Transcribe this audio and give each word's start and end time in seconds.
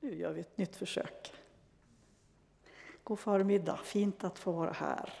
Nu 0.00 0.14
gör 0.14 0.32
vi 0.32 0.40
ett 0.40 0.58
nytt 0.58 0.76
försök. 0.76 1.32
God 3.04 3.18
förmiddag, 3.18 3.76
fint 3.84 4.24
att 4.24 4.38
få 4.38 4.52
vara 4.52 4.72
här. 4.72 5.12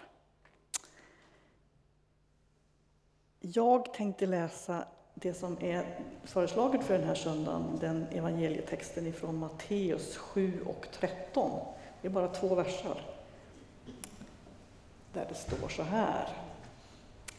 Jag 3.40 3.94
tänkte 3.94 4.26
läsa 4.26 4.84
det 5.14 5.34
som 5.34 5.56
är 5.60 6.00
föreslaget 6.24 6.84
för 6.84 6.98
den 6.98 7.06
här 7.06 7.14
söndagen, 7.14 7.78
den 7.80 8.06
evangelietexten 8.06 9.06
ifrån 9.06 9.36
Matteus 9.36 10.16
7 10.16 10.64
och 10.66 10.86
13. 10.92 11.60
Det 12.02 12.08
är 12.08 12.12
bara 12.12 12.28
två 12.28 12.54
verser. 12.54 13.00
Där 15.12 15.26
det 15.28 15.34
står 15.34 15.68
så 15.68 15.82
här. 15.82 16.28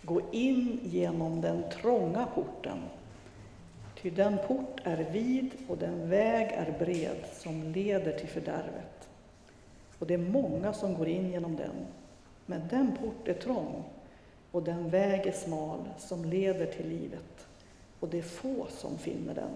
Gå 0.01 0.21
in 0.31 0.79
genom 0.83 1.41
den 1.41 1.69
trånga 1.69 2.25
porten 2.25 2.79
Ty 4.01 4.09
den 4.09 4.37
port 4.47 4.81
är 4.83 4.97
vid 5.11 5.51
och 5.67 5.77
den 5.77 6.09
väg 6.09 6.51
är 6.51 6.75
bred 6.79 7.25
som 7.33 7.63
leder 7.63 8.19
till 8.19 8.27
fördärvet. 8.27 9.09
Och 9.99 10.07
det 10.07 10.13
är 10.13 10.17
många 10.17 10.73
som 10.73 10.93
går 10.93 11.07
in 11.07 11.31
genom 11.31 11.55
den. 11.55 11.85
Men 12.45 12.67
den 12.69 12.97
port 12.97 13.27
är 13.27 13.33
trång 13.33 13.83
och 14.51 14.63
den 14.63 14.89
väg 14.89 15.27
är 15.27 15.31
smal 15.31 15.79
som 15.97 16.25
leder 16.25 16.65
till 16.65 16.89
livet. 16.89 17.47
Och 17.99 18.09
det 18.09 18.17
är 18.17 18.21
få 18.21 18.67
som 18.69 18.97
finner 18.97 19.33
den. 19.33 19.51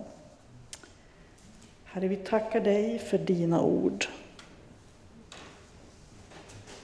Herre, 1.84 2.08
vi 2.08 2.16
tackar 2.16 2.60
dig 2.60 3.00
för 3.00 3.18
dina 3.18 3.62
ord. 3.62 4.06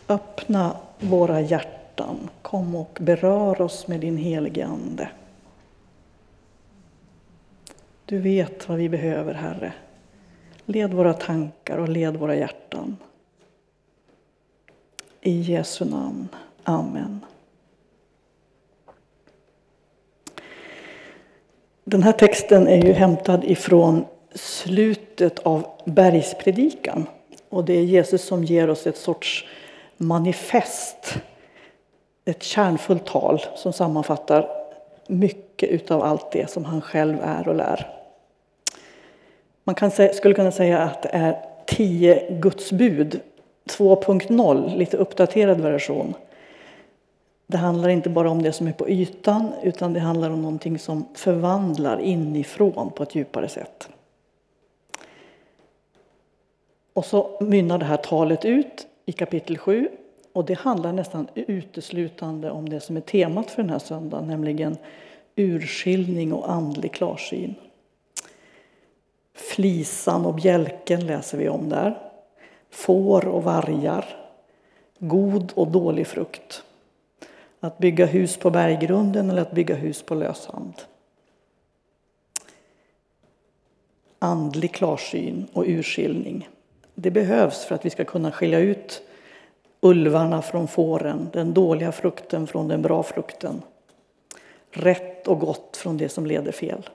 Öppna 0.08 0.78
våra 1.00 1.42
hjärtan. 1.42 2.30
Kom 2.42 2.76
och 2.76 2.98
berör 3.02 3.62
oss 3.62 3.88
med 3.88 4.00
din 4.00 4.18
helige 4.18 4.66
Ande. 4.66 5.10
Du 8.12 8.18
vet 8.18 8.70
vad 8.70 8.78
vi 8.78 8.90
behöver, 8.90 9.34
Herre. 9.34 9.74
Led 10.66 10.94
våra 10.94 11.14
tankar 11.14 11.78
och 11.78 11.90
led 11.90 12.16
våra 12.16 12.36
hjärtan. 12.36 12.98
I 15.22 15.42
Jesu 15.42 15.86
namn. 15.86 16.28
Amen. 16.64 17.20
Den 21.84 22.04
här 22.04 22.12
texten 22.12 22.68
är 22.68 22.86
ju 22.86 22.94
hämtad 22.94 23.44
ifrån 23.44 24.06
slutet 24.34 25.40
av 25.40 25.66
bergspredikan. 25.86 27.06
Och 27.50 27.66
det 27.66 27.74
är 27.74 27.84
Jesus 27.84 28.26
som 28.26 28.44
ger 28.44 28.70
oss 28.70 28.88
ett 28.88 28.98
sorts 28.98 29.46
manifest, 29.98 31.18
ett 32.26 32.44
kärnfullt 32.44 33.06
tal 33.06 33.42
som 33.56 33.74
sammanfattar 33.74 34.50
mycket 35.08 35.70
utav 35.70 36.04
allt 36.04 36.32
det 36.32 36.50
som 36.50 36.66
han 36.66 36.82
själv 36.82 37.18
är 37.22 37.48
och 37.48 37.56
lär. 37.56 38.01
Man 39.64 39.76
kan, 39.76 39.92
skulle 39.92 40.34
kunna 40.34 40.52
säga 40.52 40.80
att 40.80 41.02
det 41.02 41.10
är 41.10 41.38
tio 41.66 42.40
Gudsbud 42.40 43.20
2.0, 43.66 44.78
lite 44.78 44.98
uppdaterad 44.98 45.62
version. 45.62 46.14
Det 47.48 47.58
handlar 47.58 47.90
inte 47.90 48.10
bara 48.10 48.30
om 48.30 48.42
det 48.42 48.52
som 48.52 48.68
är 48.68 48.72
på 48.72 48.90
ytan 48.90 49.54
utan 49.64 49.94
det 49.94 50.00
handlar 50.00 50.30
om 50.30 50.42
någonting 50.42 50.80
som 50.80 51.06
förvandlar 51.14 52.00
inifrån 52.00 52.92
på 52.92 53.04
ett 53.04 53.16
djupare 53.16 53.48
sätt. 53.48 53.90
Och 56.94 57.06
så 57.06 57.38
mynnar 57.42 57.78
det 57.78 57.86
här 57.86 57.98
talet 57.98 58.46
ut 58.46 58.88
i 59.06 59.12
kapitel 59.12 59.58
7 59.58 59.90
och 60.34 60.46
det 60.46 60.54
handlar 60.54 60.94
nästan 60.94 61.28
uteslutande 61.36 62.52
om 62.52 62.70
det 62.70 62.80
som 62.80 62.98
är 62.98 63.02
temat 63.02 63.52
för 63.52 63.62
den 63.62 63.72
här 63.72 63.80
söndagen, 63.80 64.28
nämligen 64.28 64.78
urskiljning 65.36 66.34
och 66.34 66.52
andlig 66.52 66.92
klarsyn. 66.92 67.56
Flisan 69.34 70.26
och 70.26 70.34
bjälken 70.34 71.08
läser 71.08 71.38
vi 71.38 71.50
om 71.50 71.70
där. 71.70 71.98
Får 72.70 73.28
och 73.28 73.44
vargar. 73.44 74.06
God 75.00 75.52
och 75.56 75.68
dålig 75.68 76.08
frukt. 76.08 76.64
Att 77.60 77.78
bygga 77.78 78.06
hus 78.06 78.38
på 78.38 78.50
berggrunden 78.50 79.30
eller 79.30 79.42
att 79.42 79.52
bygga 79.52 79.76
hus 79.76 80.02
på 80.02 80.16
lösand. 80.16 80.74
Andlig 84.20 84.74
klarsyn 84.74 85.48
och 85.54 85.64
urskiljning. 85.68 86.50
Det 86.96 87.12
behövs 87.12 87.66
för 87.66 87.76
att 87.76 87.86
vi 87.86 87.90
ska 87.90 88.06
kunna 88.06 88.32
skilja 88.32 88.60
ut 88.60 89.02
ulvarna 89.82 90.42
från 90.42 90.68
fåren, 90.68 91.30
den 91.34 91.54
dåliga 91.54 91.92
frukten 91.92 92.48
från 92.48 92.68
den 92.68 92.82
bra 92.82 93.04
frukten. 93.04 93.62
Rätt 94.72 95.28
och 95.28 95.40
gott 95.40 95.78
från 95.78 95.98
det 95.98 96.10
som 96.10 96.26
leder 96.26 96.52
fel. 96.52 96.90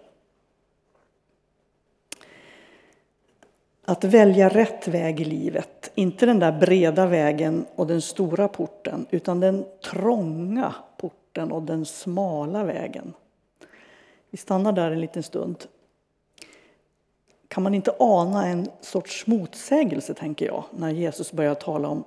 Att 3.89 4.05
välja 4.05 4.49
rätt 4.49 4.89
väg 4.89 5.21
i 5.21 5.25
livet, 5.25 5.91
inte 5.95 6.27
den 6.27 6.39
där 6.39 6.53
breda 6.53 7.07
vägen 7.07 7.67
och 7.75 7.87
den 7.87 8.03
stora 8.03 8.49
porten, 8.49 9.07
utan 9.11 9.41
den 9.41 9.65
trånga 9.91 10.75
porten 10.97 11.53
och 11.53 11.63
den 11.63 11.85
smala 11.85 12.65
vägen. 12.65 13.15
Vi 14.31 14.39
stannar 14.39 14.73
där 14.73 14.91
en 14.91 15.01
liten 15.01 15.23
stund. 15.23 15.65
Kan 17.49 17.63
man 17.63 17.75
inte 17.75 17.95
ana 17.99 18.47
en 18.47 18.69
sorts 18.81 19.27
motsägelse, 19.27 20.15
tänker 20.15 20.47
jag, 20.47 20.65
när 20.71 20.91
Jesus 20.91 21.33
börjar 21.33 21.55
tala 21.55 21.89
om 21.89 22.05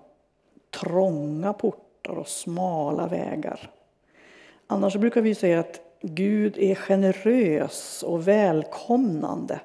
trånga 0.82 1.54
portar 1.54 2.14
och 2.14 2.28
smala 2.28 3.08
vägar? 3.08 3.72
Annars 4.68 4.96
brukar 4.96 5.22
vi 5.22 5.36
säga 5.36 5.60
att 5.60 5.80
Gud 6.02 6.58
är 6.58 6.76
generös 6.76 8.04
och 8.04 8.28
välkomnande. 8.28 9.60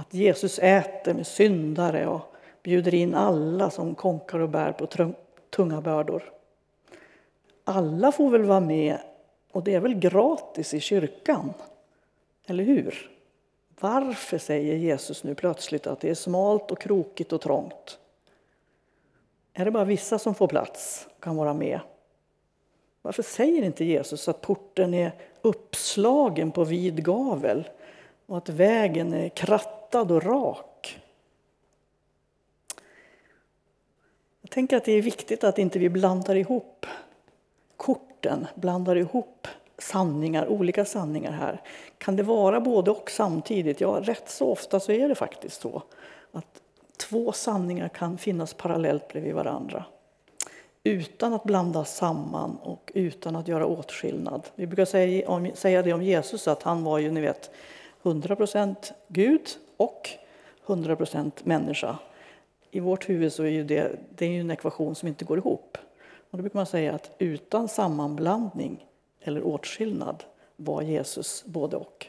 Att 0.00 0.14
Jesus 0.14 0.58
äter 0.58 1.14
med 1.14 1.26
syndare 1.26 2.06
och 2.06 2.34
bjuder 2.62 2.94
in 2.94 3.14
alla 3.14 3.70
som 3.70 3.94
konkar 3.94 4.38
och 4.38 4.48
bär 4.48 4.72
på 4.72 5.12
tunga 5.50 5.80
bördor. 5.80 6.32
Alla 7.64 8.12
får 8.12 8.30
väl 8.30 8.42
vara 8.42 8.60
med 8.60 8.98
och 9.52 9.64
det 9.64 9.74
är 9.74 9.80
väl 9.80 9.94
gratis 9.94 10.74
i 10.74 10.80
kyrkan? 10.80 11.52
Eller 12.46 12.64
hur? 12.64 13.10
Varför 13.80 14.38
säger 14.38 14.76
Jesus 14.76 15.24
nu 15.24 15.34
plötsligt 15.34 15.86
att 15.86 16.00
det 16.00 16.10
är 16.10 16.14
smalt 16.14 16.70
och 16.70 16.80
krokigt 16.80 17.32
och 17.32 17.40
trångt? 17.40 17.98
Är 19.52 19.64
det 19.64 19.70
bara 19.70 19.84
vissa 19.84 20.18
som 20.18 20.34
får 20.34 20.48
plats 20.48 21.08
och 21.16 21.24
kan 21.24 21.36
vara 21.36 21.54
med? 21.54 21.80
Varför 23.02 23.22
säger 23.22 23.62
inte 23.62 23.84
Jesus 23.84 24.28
att 24.28 24.40
porten 24.40 24.94
är 24.94 25.12
uppslagen 25.42 26.50
på 26.50 26.64
vid 26.64 27.04
gavel 27.04 27.68
och 28.26 28.36
att 28.36 28.48
vägen 28.48 29.14
är 29.14 29.28
krattad 29.90 30.12
och 30.12 30.22
rak? 30.22 31.00
Jag 34.40 34.50
tänker 34.50 34.76
att 34.76 34.84
det 34.84 34.92
är 34.92 35.02
viktigt 35.02 35.44
att 35.44 35.58
inte 35.58 35.78
vi 35.78 35.88
blandar 35.88 36.34
ihop 36.34 36.86
korten, 37.76 38.46
blandar 38.54 38.96
ihop 38.96 39.48
sanningar, 39.78 40.46
olika 40.46 40.84
sanningar 40.84 41.32
här. 41.32 41.62
Kan 41.98 42.16
det 42.16 42.22
vara 42.22 42.60
både 42.60 42.90
och 42.90 43.10
samtidigt? 43.10 43.80
Ja, 43.80 44.00
rätt 44.02 44.30
så 44.30 44.52
ofta 44.52 44.80
så 44.80 44.92
är 44.92 45.08
det 45.08 45.14
faktiskt 45.14 45.60
så 45.60 45.82
att 46.32 46.62
två 46.96 47.32
sanningar 47.32 47.88
kan 47.88 48.18
finnas 48.18 48.54
parallellt 48.54 49.08
bredvid 49.08 49.34
varandra 49.34 49.84
utan 50.84 51.34
att 51.34 51.44
blanda 51.44 51.84
samman 51.84 52.56
och 52.62 52.92
utan 52.94 53.36
att 53.36 53.48
göra 53.48 53.66
åtskillnad. 53.66 54.42
Vi 54.54 54.66
brukar 54.66 54.84
säga, 55.54 55.82
det 55.82 55.92
om 55.92 56.02
Jesus 56.02 56.48
att 56.48 56.62
han 56.62 56.84
var 56.84 56.98
ju, 56.98 57.10
ni 57.10 57.20
vet, 57.20 57.50
100% 58.02 58.92
Gud 59.08 59.48
och 59.80 60.10
100% 60.66 61.30
människa. 61.44 61.98
I 62.70 62.80
vårt 62.80 63.08
huvud 63.08 63.32
så 63.32 63.42
är 63.42 63.48
ju 63.48 63.64
det, 63.64 63.96
det 64.14 64.26
är 64.26 64.40
en 64.40 64.50
ekvation 64.50 64.94
som 64.94 65.08
inte 65.08 65.24
går 65.24 65.38
ihop. 65.38 65.78
Och 66.30 66.38
då 66.38 66.42
brukar 66.42 66.58
man 66.58 66.66
säga 66.66 66.94
att 66.94 67.10
utan 67.18 67.68
sammanblandning 67.68 68.86
eller 69.20 69.46
åtskillnad 69.46 70.24
var 70.56 70.82
Jesus 70.82 71.44
både 71.44 71.76
och. 71.76 72.06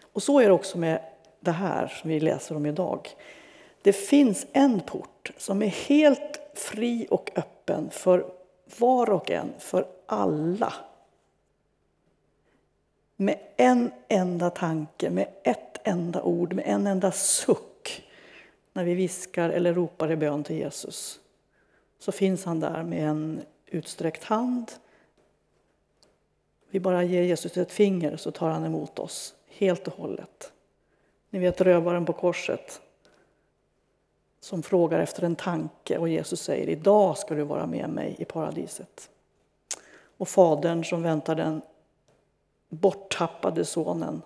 Och 0.00 0.22
så 0.22 0.40
är 0.40 0.46
det 0.46 0.52
också 0.52 0.78
med 0.78 1.00
det 1.40 1.50
här 1.50 1.86
som 1.86 2.10
vi 2.10 2.20
läser 2.20 2.56
om 2.56 2.66
idag. 2.66 3.08
Det 3.82 3.92
finns 3.92 4.46
en 4.52 4.80
port 4.80 5.32
som 5.36 5.62
är 5.62 5.66
helt 5.66 6.40
fri 6.54 7.06
och 7.10 7.30
öppen 7.36 7.90
för 7.90 8.26
var 8.78 9.10
och 9.10 9.30
en, 9.30 9.52
för 9.58 9.86
alla. 10.06 10.72
Med 13.16 13.38
en 13.56 13.90
enda 14.08 14.50
tanke, 14.50 15.10
med 15.10 15.28
ett 15.42 15.67
enda 15.84 16.22
ord, 16.22 16.52
med 16.52 16.64
en 16.66 16.86
enda 16.86 17.12
suck 17.12 18.04
när 18.72 18.84
vi 18.84 18.94
viskar 18.94 19.50
eller 19.50 19.74
ropar 19.74 20.12
i 20.12 20.16
bön 20.16 20.44
till 20.44 20.56
Jesus 20.56 21.20
så 21.98 22.12
finns 22.12 22.44
han 22.44 22.60
där 22.60 22.82
med 22.82 23.08
en 23.08 23.42
utsträckt 23.66 24.24
hand. 24.24 24.72
Vi 26.70 26.80
bara 26.80 27.02
ger 27.02 27.22
Jesus 27.22 27.56
ett 27.56 27.72
finger 27.72 28.16
så 28.16 28.30
tar 28.30 28.50
han 28.50 28.64
emot 28.64 28.98
oss 28.98 29.34
helt 29.48 29.88
och 29.88 29.94
hållet. 29.94 30.52
Ni 31.30 31.38
vet 31.38 31.60
rövaren 31.60 32.06
på 32.06 32.12
korset 32.12 32.80
som 34.40 34.62
frågar 34.62 34.98
efter 34.98 35.22
en 35.22 35.36
tanke 35.36 35.98
och 35.98 36.08
Jesus 36.08 36.40
säger 36.40 36.68
idag 36.68 37.18
ska 37.18 37.34
du 37.34 37.42
vara 37.42 37.66
med 37.66 37.90
mig 37.90 38.16
i 38.18 38.24
paradiset. 38.24 39.10
Och 40.18 40.28
fadern 40.28 40.84
som 40.84 41.02
väntar 41.02 41.34
den 41.34 41.62
borttappade 42.68 43.64
sonen 43.64 44.22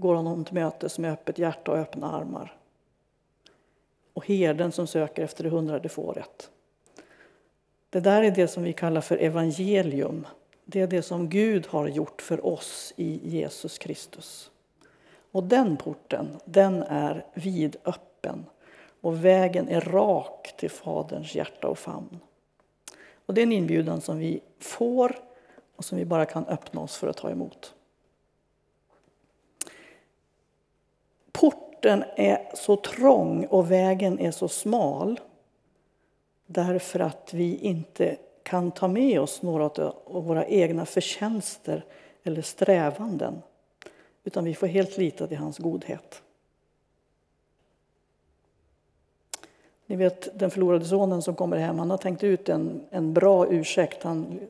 går 0.00 0.14
honom 0.14 0.44
till 0.44 0.54
mötes 0.54 0.98
med 0.98 1.12
öppet 1.12 1.38
hjärta 1.38 1.70
och 1.70 1.78
öppna 1.78 2.12
armar. 2.12 2.56
och 4.12 4.26
herden 4.26 4.72
som 4.72 4.86
söker 4.86 5.24
efter 5.24 5.44
det 5.44 5.50
hundrade 5.50 5.88
fåret. 5.88 6.50
Det 7.90 8.00
där 8.00 8.22
är 8.22 8.30
det 8.30 8.48
som 8.48 8.62
vi 8.62 8.72
kallar 8.72 9.00
för 9.00 9.16
evangelium. 9.16 10.26
Det 10.64 10.80
är 10.80 10.86
det 10.86 11.02
som 11.02 11.28
Gud 11.28 11.66
har 11.66 11.88
gjort 11.88 12.22
för 12.22 12.46
oss 12.46 12.92
i 12.96 13.20
Jesus 13.28 13.78
Kristus. 13.78 14.50
Och 15.32 15.44
den 15.44 15.76
porten, 15.76 16.36
den 16.44 16.82
är 16.82 17.26
vidöppen 17.34 18.46
och 19.00 19.24
vägen 19.24 19.68
är 19.68 19.80
rak 19.80 20.54
till 20.56 20.70
Faderns 20.70 21.34
hjärta 21.34 21.68
och 21.68 21.78
famn. 21.78 22.18
Och 23.26 23.34
det 23.34 23.40
är 23.40 23.42
en 23.42 23.52
inbjudan 23.52 24.00
som 24.00 24.18
vi 24.18 24.40
får 24.58 25.16
och 25.76 25.84
som 25.84 25.98
vi 25.98 26.04
bara 26.04 26.26
kan 26.26 26.46
öppna 26.46 26.80
oss 26.80 26.96
för 26.96 27.08
att 27.08 27.16
ta 27.16 27.30
emot. 27.30 27.74
Porten 31.32 32.04
är 32.16 32.50
så 32.54 32.76
trång 32.76 33.46
och 33.46 33.70
vägen 33.70 34.18
är 34.18 34.30
så 34.30 34.48
smal 34.48 35.20
därför 36.46 37.00
att 37.00 37.34
vi 37.34 37.56
inte 37.56 38.16
kan 38.42 38.70
ta 38.70 38.88
med 38.88 39.20
oss 39.20 39.42
några 39.42 39.64
av 39.64 40.24
våra 40.24 40.46
egna 40.46 40.86
förtjänster 40.86 41.84
eller 42.22 42.42
strävanden 42.42 43.42
utan 44.24 44.44
vi 44.44 44.54
får 44.54 44.66
helt 44.66 44.96
lita 44.96 45.26
till 45.26 45.36
hans 45.36 45.58
godhet. 45.58 46.22
Ni 49.86 49.96
vet 49.96 50.38
den 50.38 50.50
förlorade 50.50 50.84
sonen 50.84 51.22
som 51.22 51.34
kommer 51.34 51.56
hem, 51.56 51.78
han 51.78 51.90
har 51.90 51.98
tänkt 51.98 52.24
ut 52.24 52.48
en, 52.48 52.86
en 52.90 53.14
bra 53.14 53.46
ursäkt. 53.46 54.02
Han 54.02 54.40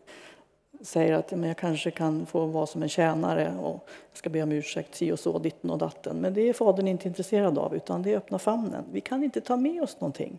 säger 0.82 1.12
att 1.12 1.30
men 1.30 1.48
jag 1.48 1.56
kanske 1.56 1.90
kan 1.90 2.26
få 2.26 2.46
vara 2.46 2.66
som 2.66 2.82
en 2.82 2.88
tjänare 2.88 3.54
och 3.60 3.88
jag 4.10 4.18
ska 4.18 4.30
be 4.30 4.42
om 4.42 4.52
ursäkt, 4.52 4.94
si 4.94 5.12
och 5.12 5.18
så, 5.18 5.38
ditten 5.38 5.70
och 5.70 5.78
datten. 5.78 6.16
Men 6.16 6.34
det 6.34 6.48
är 6.48 6.52
fadern 6.52 6.88
inte 6.88 7.08
intresserad 7.08 7.58
av, 7.58 7.74
utan 7.74 8.02
det 8.02 8.12
är 8.12 8.16
öppna 8.16 8.38
famnen. 8.38 8.84
Vi 8.92 9.00
kan 9.00 9.24
inte 9.24 9.40
ta 9.40 9.56
med 9.56 9.82
oss 9.82 10.00
någonting. 10.00 10.38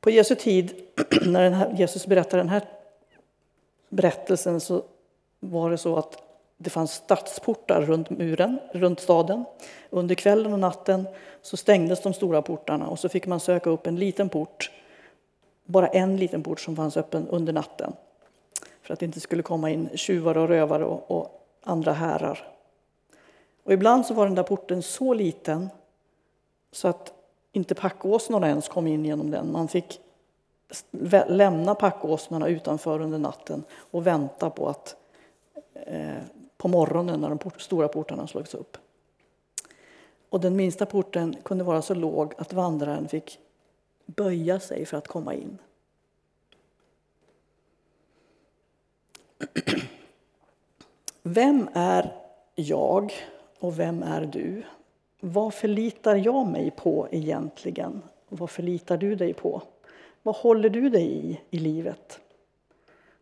På 0.00 0.10
Jesu 0.10 0.34
tid, 0.34 0.74
när 1.26 1.50
här, 1.50 1.74
Jesus 1.78 2.06
berättar 2.06 2.38
den 2.38 2.48
här 2.48 2.64
berättelsen, 3.88 4.60
så 4.60 4.82
var 5.40 5.70
det 5.70 5.78
så 5.78 5.96
att 5.96 6.22
det 6.56 6.70
fanns 6.70 6.92
stadsportar 6.92 7.82
runt 7.82 8.10
muren, 8.10 8.58
runt 8.72 9.00
staden. 9.00 9.44
Under 9.90 10.14
kvällen 10.14 10.52
och 10.52 10.58
natten 10.58 11.08
så 11.42 11.56
stängdes 11.56 12.02
de 12.02 12.14
stora 12.14 12.42
portarna 12.42 12.86
och 12.86 12.98
så 12.98 13.08
fick 13.08 13.26
man 13.26 13.40
söka 13.40 13.70
upp 13.70 13.86
en 13.86 13.96
liten 13.96 14.28
port, 14.28 14.70
bara 15.70 15.86
en 15.88 16.16
liten 16.16 16.42
port 16.42 16.60
som 16.60 16.76
fanns 16.76 16.96
öppen 16.96 17.28
under 17.28 17.52
natten. 17.52 17.92
För 18.82 18.92
att 18.92 19.00
det 19.00 19.06
inte 19.06 19.20
skulle 19.20 19.42
komma 19.42 19.70
in 19.70 19.88
tjuvar 19.94 20.36
och 20.36 20.48
rövare 20.48 20.84
och, 20.84 21.10
och 21.10 21.46
andra 21.62 21.92
härar. 21.92 22.46
Och 23.64 23.72
ibland 23.72 24.06
så 24.06 24.14
var 24.14 24.26
den 24.26 24.34
där 24.34 24.42
porten 24.42 24.82
så 24.82 25.14
liten 25.14 25.70
så 26.72 26.88
att 26.88 27.12
inte 27.52 27.74
packåsnorna 27.74 28.48
ens 28.48 28.68
kom 28.68 28.86
in 28.86 29.04
genom 29.04 29.30
den. 29.30 29.52
Man 29.52 29.68
fick 29.68 30.00
lämna 31.26 31.74
packåsnorna 31.74 32.48
utanför 32.48 33.00
under 33.00 33.18
natten 33.18 33.64
och 33.76 34.06
vänta 34.06 34.50
på 34.50 34.68
att 34.68 34.96
eh, 35.74 36.22
på 36.56 36.68
morgonen 36.68 37.20
när 37.20 37.28
de 37.28 37.50
stora 37.58 37.88
portarna 37.88 38.26
slogs 38.26 38.54
upp. 38.54 38.76
Och 40.30 40.40
den 40.40 40.56
minsta 40.56 40.86
porten 40.86 41.36
kunde 41.42 41.64
vara 41.64 41.82
så 41.82 41.94
låg 41.94 42.34
att 42.38 42.52
vandraren 42.52 43.08
fick 43.08 43.38
böja 44.16 44.60
sig 44.60 44.86
för 44.86 44.96
att 44.96 45.08
komma 45.08 45.34
in. 45.34 45.58
Vem 51.22 51.68
är 51.74 52.16
jag 52.54 53.12
och 53.58 53.78
vem 53.78 54.02
är 54.02 54.26
du? 54.26 54.62
Vad 55.20 55.54
förlitar 55.54 56.16
jag 56.16 56.46
mig 56.46 56.70
på 56.70 57.08
egentligen? 57.10 58.02
vad 58.30 58.50
förlitar 58.50 58.96
du 58.96 59.14
dig 59.14 59.34
på? 59.34 59.62
Vad 60.22 60.36
håller 60.36 60.68
du 60.68 60.88
dig 60.88 61.06
i 61.06 61.40
i 61.50 61.58
livet? 61.58 62.20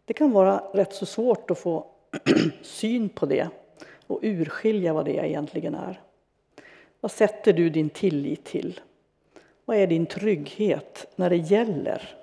Det 0.05 0.13
kan 0.13 0.33
vara 0.33 0.59
rätt 0.73 0.95
så 0.95 1.07
svårt 1.07 1.51
att 1.51 1.59
få 1.59 1.87
syn 2.63 3.09
på 3.09 3.27
det 3.27 3.49
och 4.07 4.21
urskilja 4.23 4.93
vad 4.93 5.05
det 5.05 5.29
egentligen 5.29 5.75
är. 5.75 6.01
Vad 7.01 7.11
sätter 7.11 7.53
du 7.53 7.71
din 7.71 7.91
tillit 7.91 8.45
till? 8.45 8.81
Vad 9.69 9.77
är 9.77 9.87
din 9.87 10.07
trygghet 10.07 11.07
när 11.17 11.31
det 11.31 11.37
gäller? 11.37 12.17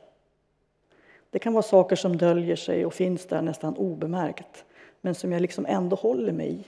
Det 1.29 1.39
kan 1.39 1.53
vara 1.53 1.63
saker 1.63 1.95
som 1.95 2.17
döljer 2.17 2.55
sig 2.55 2.85
och 2.85 2.93
finns 2.93 3.25
där 3.25 3.41
nästan 3.41 3.77
obemärkt 3.77 4.65
men 5.01 5.15
som 5.15 5.31
jag 5.31 5.41
liksom 5.41 5.65
ändå 5.65 5.95
håller 5.95 6.31
mig 6.31 6.53
i. 6.53 6.63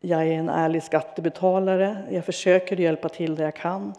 Jag 0.00 0.20
är 0.20 0.32
en 0.32 0.48
ärlig 0.48 0.82
skattebetalare, 0.82 2.02
jag 2.10 2.24
försöker 2.24 2.76
hjälpa 2.76 3.08
till 3.08 3.34
där 3.34 3.44
jag 3.44 3.56
kan. 3.56 3.94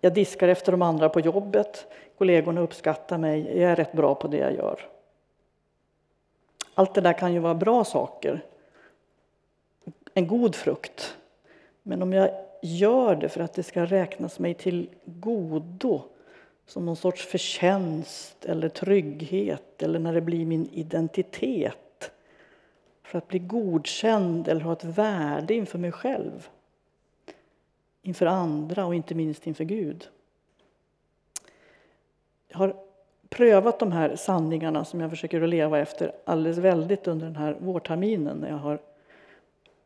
Jag 0.00 0.14
diskar 0.14 0.48
efter 0.48 0.72
de 0.72 0.82
andra 0.82 1.08
på 1.08 1.20
jobbet, 1.20 1.86
kollegorna 2.18 2.60
uppskattar 2.60 3.18
mig, 3.18 3.58
jag 3.60 3.70
är 3.70 3.76
rätt 3.76 3.92
bra 3.92 4.14
på 4.14 4.28
det 4.28 4.38
jag 4.38 4.54
gör. 4.54 4.80
Allt 6.74 6.94
det 6.94 7.00
där 7.00 7.12
kan 7.12 7.32
ju 7.32 7.38
vara 7.38 7.54
bra 7.54 7.84
saker, 7.84 8.44
en 10.14 10.26
god 10.26 10.54
frukt. 10.54 11.16
Men 11.82 12.02
om 12.02 12.12
jag 12.12 12.49
gör 12.62 13.16
det 13.16 13.28
för 13.28 13.40
att 13.40 13.54
det 13.54 13.62
ska 13.62 13.84
räknas 13.84 14.38
mig 14.38 14.54
till 14.54 14.88
godo 15.04 16.02
som 16.66 16.86
någon 16.86 16.96
sorts 16.96 17.26
förtjänst 17.26 18.44
eller 18.44 18.68
trygghet 18.68 19.82
eller 19.82 19.98
när 19.98 20.14
det 20.14 20.20
blir 20.20 20.46
min 20.46 20.68
identitet 20.72 22.10
för 23.02 23.18
att 23.18 23.28
bli 23.28 23.38
godkänd 23.38 24.48
eller 24.48 24.60
ha 24.60 24.72
ett 24.72 24.84
värde 24.84 25.54
inför 25.54 25.78
mig 25.78 25.92
själv 25.92 26.48
inför 28.02 28.26
andra 28.26 28.86
och 28.86 28.94
inte 28.94 29.14
minst 29.14 29.46
inför 29.46 29.64
Gud. 29.64 30.08
Jag 32.48 32.58
har 32.58 32.76
prövat 33.28 33.78
de 33.78 33.92
här 33.92 34.16
sanningarna 34.16 34.84
som 34.84 35.00
jag 35.00 35.10
försöker 35.10 35.42
att 35.42 35.48
leva 35.48 35.78
efter 35.78 36.12
alldeles 36.24 36.58
väldigt 36.58 37.06
under 37.06 37.26
den 37.26 37.36
här 37.36 37.56
vårterminen 37.60 38.36
när 38.36 38.48
jag 38.48 38.56
har 38.56 38.80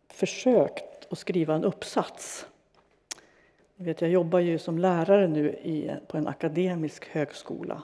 försökt 0.08 1.12
att 1.12 1.18
skriva 1.18 1.54
en 1.54 1.64
uppsats. 1.64 2.46
Jag, 3.76 3.84
vet, 3.84 4.00
jag 4.00 4.10
jobbar 4.10 4.38
ju 4.38 4.58
som 4.58 4.78
lärare 4.78 5.28
nu 5.28 5.48
i, 5.48 5.90
på 6.06 6.16
en 6.16 6.26
akademisk 6.26 7.08
högskola 7.08 7.82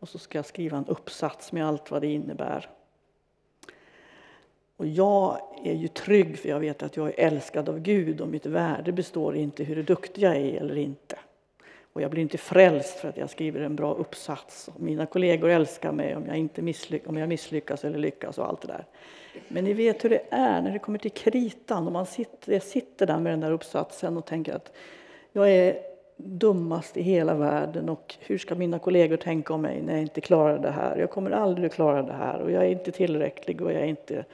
och 0.00 0.08
så 0.08 0.18
ska 0.18 0.38
jag 0.38 0.46
skriva 0.46 0.76
en 0.76 0.86
uppsats 0.86 1.52
med 1.52 1.66
allt 1.66 1.90
vad 1.90 2.02
det 2.02 2.12
innebär. 2.12 2.68
Och 4.76 4.86
jag 4.86 5.40
är 5.64 5.74
ju 5.74 5.88
trygg 5.88 6.38
för 6.38 6.48
jag 6.48 6.60
vet 6.60 6.82
att 6.82 6.96
jag 6.96 7.08
är 7.08 7.14
älskad 7.26 7.68
av 7.68 7.78
Gud 7.80 8.20
och 8.20 8.28
mitt 8.28 8.46
värde 8.46 8.92
består 8.92 9.36
inte 9.36 9.62
i 9.62 9.66
hur 9.66 9.82
duktig 9.82 10.22
jag 10.22 10.36
är 10.36 10.60
eller 10.60 10.76
inte. 10.76 11.18
Och 11.92 12.02
jag 12.02 12.10
blir 12.10 12.22
inte 12.22 12.38
frälst 12.38 12.98
för 12.98 13.08
att 13.08 13.16
jag 13.16 13.30
skriver 13.30 13.60
en 13.60 13.76
bra 13.76 13.94
uppsats. 13.94 14.70
Mina 14.76 15.06
kollegor 15.06 15.48
älskar 15.48 15.92
mig 15.92 16.16
om 16.16 16.26
jag, 16.26 16.36
inte 16.36 16.62
misslyck 16.62 17.08
om 17.08 17.16
jag 17.16 17.28
misslyckas 17.28 17.84
eller 17.84 17.98
lyckas 17.98 18.38
och 18.38 18.48
allt 18.48 18.60
det 18.60 18.68
där. 18.68 18.84
Men 19.48 19.64
ni 19.64 19.72
vet 19.72 20.04
hur 20.04 20.10
det 20.10 20.22
är 20.30 20.62
när 20.62 20.72
det 20.72 20.78
kommer 20.78 20.98
till 20.98 21.10
kritan 21.10 21.86
och 21.86 21.92
man 21.92 22.06
sitter, 22.06 22.52
jag 22.52 22.62
sitter 22.62 23.06
där 23.06 23.18
med 23.18 23.32
den 23.32 23.40
där 23.40 23.52
uppsatsen 23.52 24.16
och 24.16 24.26
tänker 24.26 24.54
att 24.54 24.72
jag 25.32 25.50
är 25.50 25.78
dummast 26.16 26.96
i 26.96 27.02
hela 27.02 27.34
världen 27.34 27.88
och 27.88 28.14
hur 28.20 28.38
ska 28.38 28.54
mina 28.54 28.78
kollegor 28.78 29.16
tänka 29.16 29.54
om 29.54 29.62
mig 29.62 29.82
när 29.82 29.92
jag 29.92 30.02
inte 30.02 30.20
klarar 30.20 30.58
det 30.58 30.70
här? 30.70 30.96
Jag 30.96 31.10
kommer 31.10 31.30
aldrig 31.30 31.66
att 31.66 31.74
klara 31.74 32.02
det 32.02 32.12
här 32.12 32.40
och 32.40 32.50
jag 32.50 32.64
är 32.64 32.68
inte 32.68 32.92
tillräcklig 32.92 33.62
och 33.62 33.72
jag 33.72 33.80
är 33.80 33.86
inte... 33.86 34.24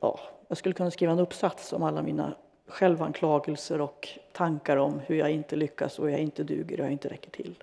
Ja, 0.00 0.20
jag 0.48 0.58
skulle 0.58 0.74
kunna 0.74 0.90
skriva 0.90 1.12
en 1.12 1.18
uppsats 1.18 1.72
om 1.72 1.82
alla 1.82 2.02
mina 2.02 2.34
självanklagelser 2.66 3.80
och 3.80 4.08
tankar 4.32 4.76
om 4.76 5.00
hur 5.06 5.16
jag 5.16 5.30
inte 5.30 5.56
lyckas 5.56 5.98
och 5.98 6.10
jag 6.10 6.20
inte 6.20 6.44
duger 6.44 6.80
och 6.80 6.84
jag 6.84 6.92
inte 6.92 7.08
räcker 7.08 7.30
till. 7.30 7.54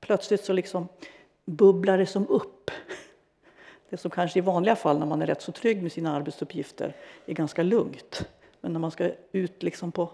Plötsligt 0.00 0.44
så 0.44 0.52
liksom 0.52 0.88
bubblar 1.44 1.98
det 1.98 2.06
som 2.06 2.28
upp. 2.28 2.70
Det 3.88 3.96
som 3.96 4.10
kanske 4.10 4.38
i 4.38 4.42
vanliga 4.42 4.76
fall 4.76 4.98
när 4.98 5.06
man 5.06 5.22
är 5.22 5.26
rätt 5.26 5.42
så 5.42 5.52
trygg 5.52 5.82
med 5.82 5.92
sina 5.92 6.16
arbetsuppgifter 6.16 6.96
är 7.26 7.34
ganska 7.34 7.62
lugnt. 7.62 8.28
Men 8.60 8.72
när 8.72 8.80
man 8.80 8.90
ska 8.90 9.10
ut 9.32 9.62
liksom 9.62 9.92
på, 9.92 10.10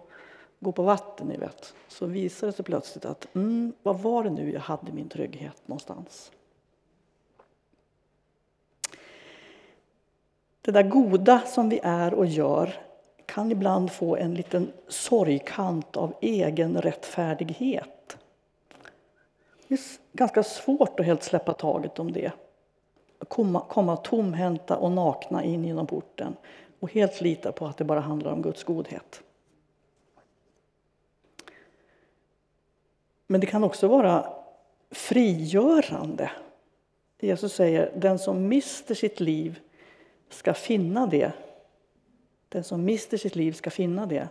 gå 0.62 0.72
på 0.72 0.82
vatten 0.82 1.26
ni 1.26 1.36
vet, 1.36 1.74
så 1.88 2.06
visar 2.06 2.46
det 2.46 2.52
sig 2.52 2.64
plötsligt 2.64 3.04
att 3.04 3.34
mm, 3.34 3.72
vad 3.82 3.98
var 3.98 4.24
det 4.24 4.30
nu 4.30 4.52
jag 4.52 4.60
hade 4.60 4.92
min 4.92 5.08
trygghet 5.08 5.62
någonstans? 5.68 6.32
Det 10.60 10.70
där 10.70 10.82
goda 10.82 11.40
som 11.46 11.68
vi 11.68 11.80
är 11.82 12.14
och 12.14 12.26
gör 12.26 12.74
kan 13.26 13.52
ibland 13.52 13.92
få 13.92 14.16
en 14.16 14.34
liten 14.34 14.72
sorgkant 14.88 15.96
av 15.96 16.14
egen 16.20 16.82
rättfärdighet. 16.82 18.16
Det 19.68 19.74
är 19.74 19.80
ganska 20.12 20.42
svårt 20.42 21.00
att 21.00 21.06
helt 21.06 21.22
släppa 21.22 21.52
taget 21.52 21.98
om 21.98 22.12
det. 22.12 22.32
Komma, 23.28 23.60
komma 23.68 23.96
tomhänta 23.96 24.76
och 24.76 24.92
nakna 24.92 25.44
in 25.44 25.64
genom 25.64 25.86
porten 25.86 26.36
och 26.80 26.92
helt 26.92 27.20
lita 27.20 27.52
på 27.52 27.66
att 27.66 27.76
det 27.76 27.84
bara 27.84 28.00
handlar 28.00 28.32
om 28.32 28.42
Guds 28.42 28.64
godhet. 28.64 29.22
Men 33.32 33.40
det 33.40 33.46
kan 33.46 33.64
också 33.64 33.88
vara 33.88 34.26
frigörande. 34.90 36.30
Jesus 37.20 37.54
säger 37.54 37.92
den 37.96 38.18
som 38.18 38.48
mister 38.48 38.94
sitt 38.94 39.20
liv 39.20 39.60
ska 40.28 40.54
finna 40.54 41.06
det 41.06 41.32
den 42.52 42.64
som 42.64 42.84
mister 42.84 43.16
sitt 43.16 43.36
liv 43.36 43.52
ska 43.52 43.70
finna 43.70 44.06
det. 44.06 44.28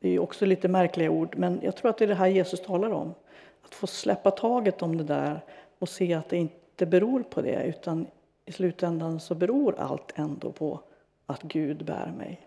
Det 0.00 0.08
är 0.08 0.18
också 0.18 0.46
lite 0.46 0.68
märkliga 0.68 1.10
ord, 1.10 1.36
men 1.36 1.60
jag 1.62 1.76
tror 1.76 1.90
att 1.90 1.98
det 1.98 2.04
är 2.04 2.08
det 2.08 2.14
här 2.14 2.26
Jesus 2.26 2.62
talar 2.62 2.90
om. 2.90 3.14
Att 3.62 3.74
få 3.74 3.86
släppa 3.86 4.30
taget 4.30 4.82
om 4.82 4.96
det 4.96 5.04
där 5.04 5.40
och 5.78 5.88
se 5.88 6.14
att 6.14 6.28
det 6.28 6.36
inte 6.36 6.86
beror 6.86 7.22
på 7.22 7.42
det, 7.42 7.62
utan 7.64 8.06
i 8.44 8.52
slutändan 8.52 9.20
så 9.20 9.34
beror 9.34 9.74
allt 9.78 10.12
ändå 10.14 10.52
på 10.52 10.80
att 11.26 11.42
Gud 11.42 11.84
bär 11.84 12.12
mig. 12.18 12.46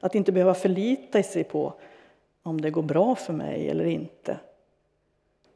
Att 0.00 0.14
inte 0.14 0.32
behöva 0.32 0.54
förlita 0.54 1.22
sig 1.22 1.44
på 1.44 1.74
om 2.46 2.60
det 2.60 2.70
går 2.70 2.82
bra 2.82 3.14
för 3.14 3.32
mig 3.32 3.68
eller 3.68 3.84
inte. 3.84 4.38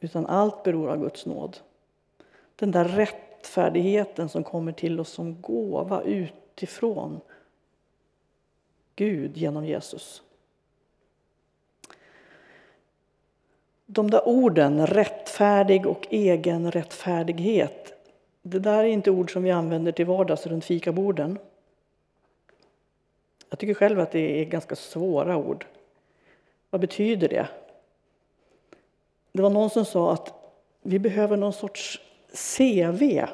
Utan 0.00 0.26
allt 0.26 0.62
beror 0.62 0.90
av 0.90 0.98
Guds 0.98 1.26
nåd. 1.26 1.58
Den 2.56 2.70
där 2.70 2.84
rättfärdigheten 2.84 4.28
som 4.28 4.44
kommer 4.44 4.72
till 4.72 5.00
oss 5.00 5.08
som 5.08 5.40
gåva 5.42 6.02
utifrån 6.02 7.20
Gud 8.96 9.36
genom 9.36 9.64
Jesus. 9.64 10.22
De 13.86 14.10
där 14.10 14.28
orden, 14.28 14.86
rättfärdig 14.86 15.86
och 15.86 16.06
egen 16.10 16.70
rättfärdighet, 16.70 17.92
det 18.42 18.58
där 18.58 18.78
är 18.78 18.88
inte 18.88 19.10
ord 19.10 19.32
som 19.32 19.42
vi 19.42 19.50
använder 19.50 19.92
till 19.92 20.06
vardags 20.06 20.46
runt 20.46 20.64
fikaborden. 20.64 21.38
Jag 23.50 23.58
tycker 23.58 23.74
själv 23.74 24.00
att 24.00 24.12
det 24.12 24.40
är 24.40 24.44
ganska 24.44 24.76
svåra 24.76 25.36
ord. 25.36 25.66
Vad 26.70 26.80
betyder 26.80 27.28
det? 27.28 27.48
Det 29.32 29.42
var 29.42 29.50
någon 29.50 29.70
som 29.70 29.84
sa 29.84 30.12
att 30.12 30.34
vi 30.82 30.98
behöver 30.98 31.36
någon 31.36 31.52
sorts 31.52 32.00
CV. 32.32 33.26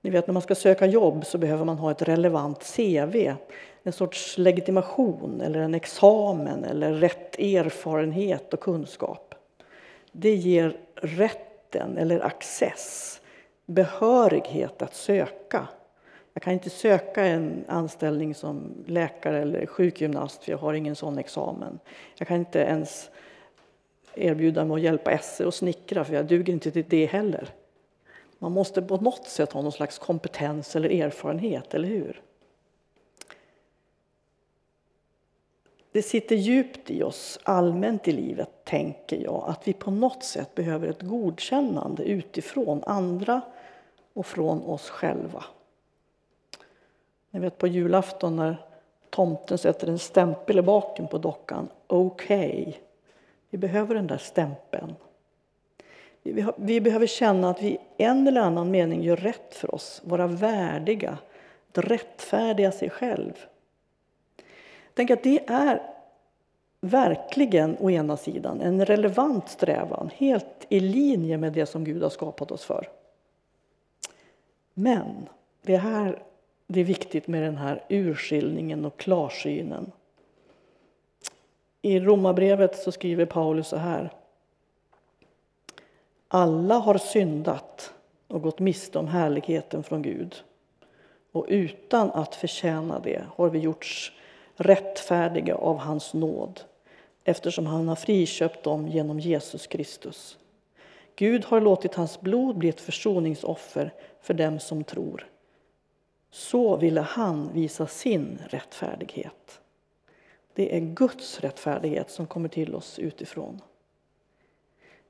Ni 0.00 0.10
vet 0.10 0.26
när 0.26 0.32
man 0.32 0.42
ska 0.42 0.54
söka 0.54 0.86
jobb 0.86 1.26
så 1.26 1.38
behöver 1.38 1.64
man 1.64 1.78
ha 1.78 1.90
ett 1.90 2.02
relevant 2.02 2.76
CV. 2.76 3.34
En 3.82 3.92
sorts 3.92 4.38
legitimation 4.38 5.40
eller 5.40 5.58
en 5.58 5.74
examen 5.74 6.64
eller 6.64 6.92
rätt 6.92 7.38
erfarenhet 7.38 8.54
och 8.54 8.60
kunskap. 8.60 9.34
Det 10.12 10.34
ger 10.34 10.76
rätten 10.94 11.98
eller 11.98 12.20
access, 12.20 13.20
behörighet 13.66 14.82
att 14.82 14.94
söka. 14.94 15.68
Jag 16.34 16.42
kan 16.42 16.52
inte 16.52 16.70
söka 16.70 17.24
en 17.24 17.64
anställning 17.68 18.34
som 18.34 18.84
läkare 18.86 19.42
eller 19.42 19.66
sjukgymnast 19.66 20.44
för 20.44 20.52
jag 20.52 20.58
har 20.58 20.74
ingen 20.74 20.96
sån 20.96 21.18
examen. 21.18 21.78
Jag 22.18 22.28
kan 22.28 22.36
inte 22.36 22.58
ens 22.58 23.10
erbjuda 24.14 24.64
mig 24.64 24.74
att 24.74 24.80
hjälpa 24.80 25.18
SE 25.18 25.44
och 25.44 25.54
snickra 25.54 26.04
för 26.04 26.14
jag 26.14 26.26
duger 26.26 26.52
inte 26.52 26.70
till 26.70 26.84
det 26.88 27.06
heller. 27.06 27.48
Man 28.38 28.52
måste 28.52 28.82
på 28.82 28.96
något 28.96 29.28
sätt 29.28 29.52
ha 29.52 29.62
någon 29.62 29.72
slags 29.72 29.98
kompetens 29.98 30.76
eller 30.76 30.90
erfarenhet, 30.90 31.74
eller 31.74 31.88
hur? 31.88 32.22
Det 35.92 36.02
sitter 36.02 36.36
djupt 36.36 36.90
i 36.90 37.02
oss 37.02 37.38
allmänt 37.42 38.08
i 38.08 38.12
livet, 38.12 38.64
tänker 38.64 39.16
jag, 39.16 39.44
att 39.48 39.68
vi 39.68 39.72
på 39.72 39.90
något 39.90 40.24
sätt 40.24 40.54
behöver 40.54 40.88
ett 40.88 41.02
godkännande 41.02 42.02
utifrån 42.02 42.82
andra 42.86 43.40
och 44.12 44.26
från 44.26 44.62
oss 44.62 44.90
själva. 44.90 45.44
Ni 47.34 47.40
vet 47.40 47.58
på 47.58 47.66
julafton 47.66 48.36
när 48.36 48.56
tomten 49.10 49.58
sätter 49.58 49.88
en 49.88 49.98
stämpel 49.98 50.58
i 50.58 50.62
baken 50.62 51.08
på 51.08 51.18
dockan. 51.18 51.68
Okej. 51.86 52.64
Okay. 52.66 52.74
Vi 53.50 53.58
behöver 53.58 53.94
den 53.94 54.06
där 54.06 54.18
stämpeln. 54.18 54.94
Vi 56.56 56.80
behöver 56.80 57.06
känna 57.06 57.50
att 57.50 57.62
vi 57.62 57.68
i 57.68 57.78
en 57.96 58.28
eller 58.28 58.40
annan 58.40 58.70
mening 58.70 59.02
gör 59.02 59.16
rätt 59.16 59.54
för 59.54 59.74
oss, 59.74 60.02
vara 60.04 60.26
värdiga, 60.26 61.18
att 61.68 61.78
rättfärdiga 61.78 62.72
sig 62.72 62.90
själv. 62.90 63.32
Tänk 64.94 65.10
att 65.10 65.22
det 65.22 65.50
är 65.50 65.82
verkligen, 66.80 67.76
å 67.80 67.90
ena 67.90 68.16
sidan, 68.16 68.60
en 68.60 68.86
relevant 68.86 69.48
strävan, 69.48 70.10
helt 70.16 70.66
i 70.68 70.80
linje 70.80 71.38
med 71.38 71.52
det 71.52 71.66
som 71.66 71.84
Gud 71.84 72.02
har 72.02 72.10
skapat 72.10 72.50
oss 72.50 72.64
för. 72.64 72.88
Men 74.74 75.28
det 75.62 75.76
här 75.76 76.22
det 76.66 76.80
är 76.80 76.84
viktigt 76.84 77.26
med 77.26 77.42
den 77.42 77.56
här 77.56 77.84
urskiljningen 77.88 78.84
och 78.84 78.96
klarsynen. 78.96 79.92
I 81.82 82.00
Romarbrevet 82.00 82.76
så 82.76 82.92
skriver 82.92 83.26
Paulus 83.26 83.68
så 83.68 83.76
här. 83.76 84.12
Alla 86.28 86.74
har 86.74 86.98
syndat 86.98 87.94
och 88.28 88.42
gått 88.42 88.58
miste 88.58 88.98
om 88.98 89.08
härligheten 89.08 89.82
från 89.82 90.02
Gud. 90.02 90.34
Och 91.32 91.46
utan 91.48 92.10
att 92.10 92.34
förtjäna 92.34 92.98
det 92.98 93.24
har 93.36 93.50
vi 93.50 93.58
gjorts 93.58 94.12
rättfärdiga 94.56 95.54
av 95.54 95.78
hans 95.78 96.14
nåd 96.14 96.60
eftersom 97.24 97.66
han 97.66 97.88
har 97.88 97.96
friköpt 97.96 98.62
dem 98.62 98.88
genom 98.88 99.20
Jesus 99.20 99.66
Kristus. 99.66 100.38
Gud 101.16 101.44
har 101.44 101.60
låtit 101.60 101.94
hans 101.94 102.20
blod 102.20 102.58
bli 102.58 102.68
ett 102.68 102.80
försoningsoffer 102.80 103.92
för 104.20 104.34
dem 104.34 104.60
som 104.60 104.84
tror. 104.84 105.26
Så 106.34 106.76
ville 106.76 107.00
han 107.00 107.52
visa 107.52 107.86
sin 107.86 108.38
rättfärdighet. 108.48 109.60
Det 110.54 110.76
är 110.76 110.80
Guds 110.80 111.40
rättfärdighet 111.40 112.10
som 112.10 112.26
kommer 112.26 112.48
till 112.48 112.74
oss 112.74 112.98
utifrån. 112.98 113.60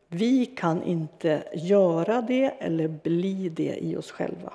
Vi 0.08 0.46
kan 0.46 0.82
inte 0.82 1.44
göra 1.54 2.22
det 2.22 2.54
eller 2.58 2.88
bli 2.88 3.48
det 3.48 3.76
i 3.80 3.96
oss 3.96 4.10
själva. 4.10 4.52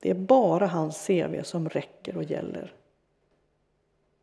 Det 0.00 0.10
är 0.10 0.14
bara 0.14 0.66
hans 0.66 1.06
CV 1.06 1.42
som 1.42 1.68
räcker 1.68 2.16
och 2.16 2.24
gäller. 2.24 2.72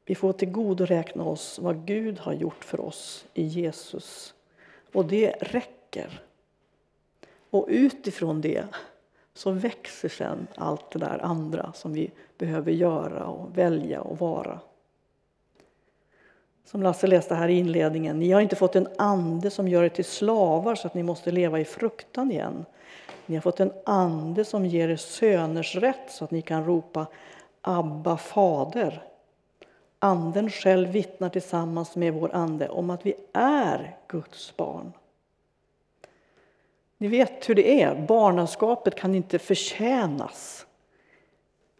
Vi 0.05 0.15
får 0.15 0.33
tillgodoräkna 0.33 1.23
oss 1.23 1.59
vad 1.59 1.85
Gud 1.85 2.19
har 2.19 2.33
gjort 2.33 2.63
för 2.63 2.79
oss 2.79 3.25
i 3.33 3.43
Jesus. 3.43 4.33
Och 4.93 5.05
det 5.05 5.31
räcker. 5.31 6.21
Och 7.49 7.65
utifrån 7.69 8.41
det 8.41 8.67
så 9.35 9.51
växer 9.51 10.09
sen 10.09 10.47
allt 10.55 10.91
det 10.91 10.99
där 10.99 11.19
andra 11.23 11.73
som 11.73 11.93
vi 11.93 12.11
behöver 12.37 12.71
göra 12.71 13.25
och 13.25 13.57
välja 13.57 14.01
och 14.01 14.19
vara. 14.19 14.59
Som 16.65 16.83
Lasse 16.83 17.07
läste 17.07 17.35
här 17.35 17.47
i 17.47 17.57
inledningen, 17.57 18.19
ni 18.19 18.31
har 18.31 18.41
inte 18.41 18.55
fått 18.55 18.75
en 18.75 18.87
ande 18.97 19.49
som 19.49 19.67
gör 19.67 19.83
er 19.83 19.89
till 19.89 20.05
slavar 20.05 20.75
så 20.75 20.87
att 20.87 20.93
ni 20.93 21.03
måste 21.03 21.31
leva 21.31 21.59
i 21.59 21.65
fruktan 21.65 22.31
igen. 22.31 22.65
Ni 23.25 23.35
har 23.35 23.41
fått 23.41 23.59
en 23.59 23.71
ande 23.85 24.45
som 24.45 24.65
ger 24.65 24.89
er 24.89 24.95
söners 24.95 25.75
rätt 25.75 26.11
så 26.11 26.23
att 26.23 26.31
ni 26.31 26.41
kan 26.41 26.65
ropa 26.65 27.07
Abba, 27.61 28.17
fader. 28.17 29.03
Anden 29.99 30.49
själv 30.49 30.89
vittnar 30.89 31.29
tillsammans 31.29 31.95
med 31.95 32.13
vår 32.13 32.35
ande 32.35 32.69
om 32.69 32.89
att 32.89 33.05
vi 33.05 33.15
är 33.33 33.97
Guds 34.07 34.57
barn. 34.57 34.91
Ni 36.97 37.07
vet 37.07 37.49
hur 37.49 37.55
det 37.55 37.81
är, 37.81 38.05
barnaskapet 38.07 38.95
kan 38.95 39.15
inte 39.15 39.39
förtjänas. 39.39 40.65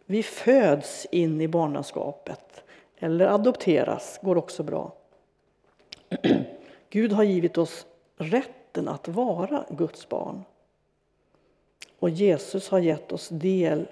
Vi 0.06 0.22
föds 0.22 1.06
in 1.10 1.40
i 1.40 1.48
barnaskapet, 1.48 2.64
eller 2.98 3.26
adopteras, 3.26 4.18
går 4.22 4.36
också 4.36 4.62
bra. 4.62 4.92
Gud 6.90 7.12
har 7.12 7.24
givit 7.24 7.58
oss 7.58 7.86
rätten 8.16 8.88
att 8.88 9.08
vara 9.08 9.64
Guds 9.70 10.08
barn. 10.08 10.44
Och 11.98 12.10
Jesus 12.10 12.68
har 12.68 12.78
gett 12.78 13.12
oss 13.12 13.28
del 13.28 13.88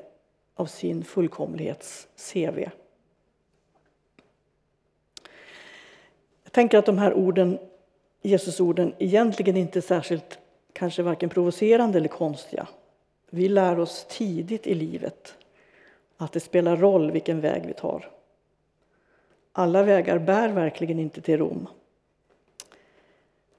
av 0.55 0.67
sin 0.67 1.05
fullkomlighets-CV. 1.05 2.71
Jag 6.45 6.53
tänker 6.53 6.79
att 6.79 6.87
de 6.87 6.99
här 6.99 7.15
orden, 7.15 7.59
Jesusorden 8.23 8.95
egentligen 8.99 9.57
inte 9.57 9.79
är 9.79 9.81
särskilt 9.81 10.39
kanske 10.75 11.03
varken 11.03 11.29
provocerande 11.29 11.99
eller 11.99 12.09
konstiga. 12.09 12.69
Vi 13.31 13.49
lär 13.49 13.79
oss 13.79 14.07
tidigt 14.09 14.67
i 14.67 14.75
livet 14.75 15.35
att 16.17 16.33
det 16.33 16.41
spelar 16.41 16.77
roll 16.77 17.11
vilken 17.11 17.41
väg 17.41 17.67
vi 17.67 17.73
tar. 17.73 18.11
Alla 19.53 19.83
vägar 19.83 20.19
bär 20.19 20.49
verkligen 20.49 20.99
inte 20.99 21.21
till 21.21 21.39
Rom. 21.39 21.69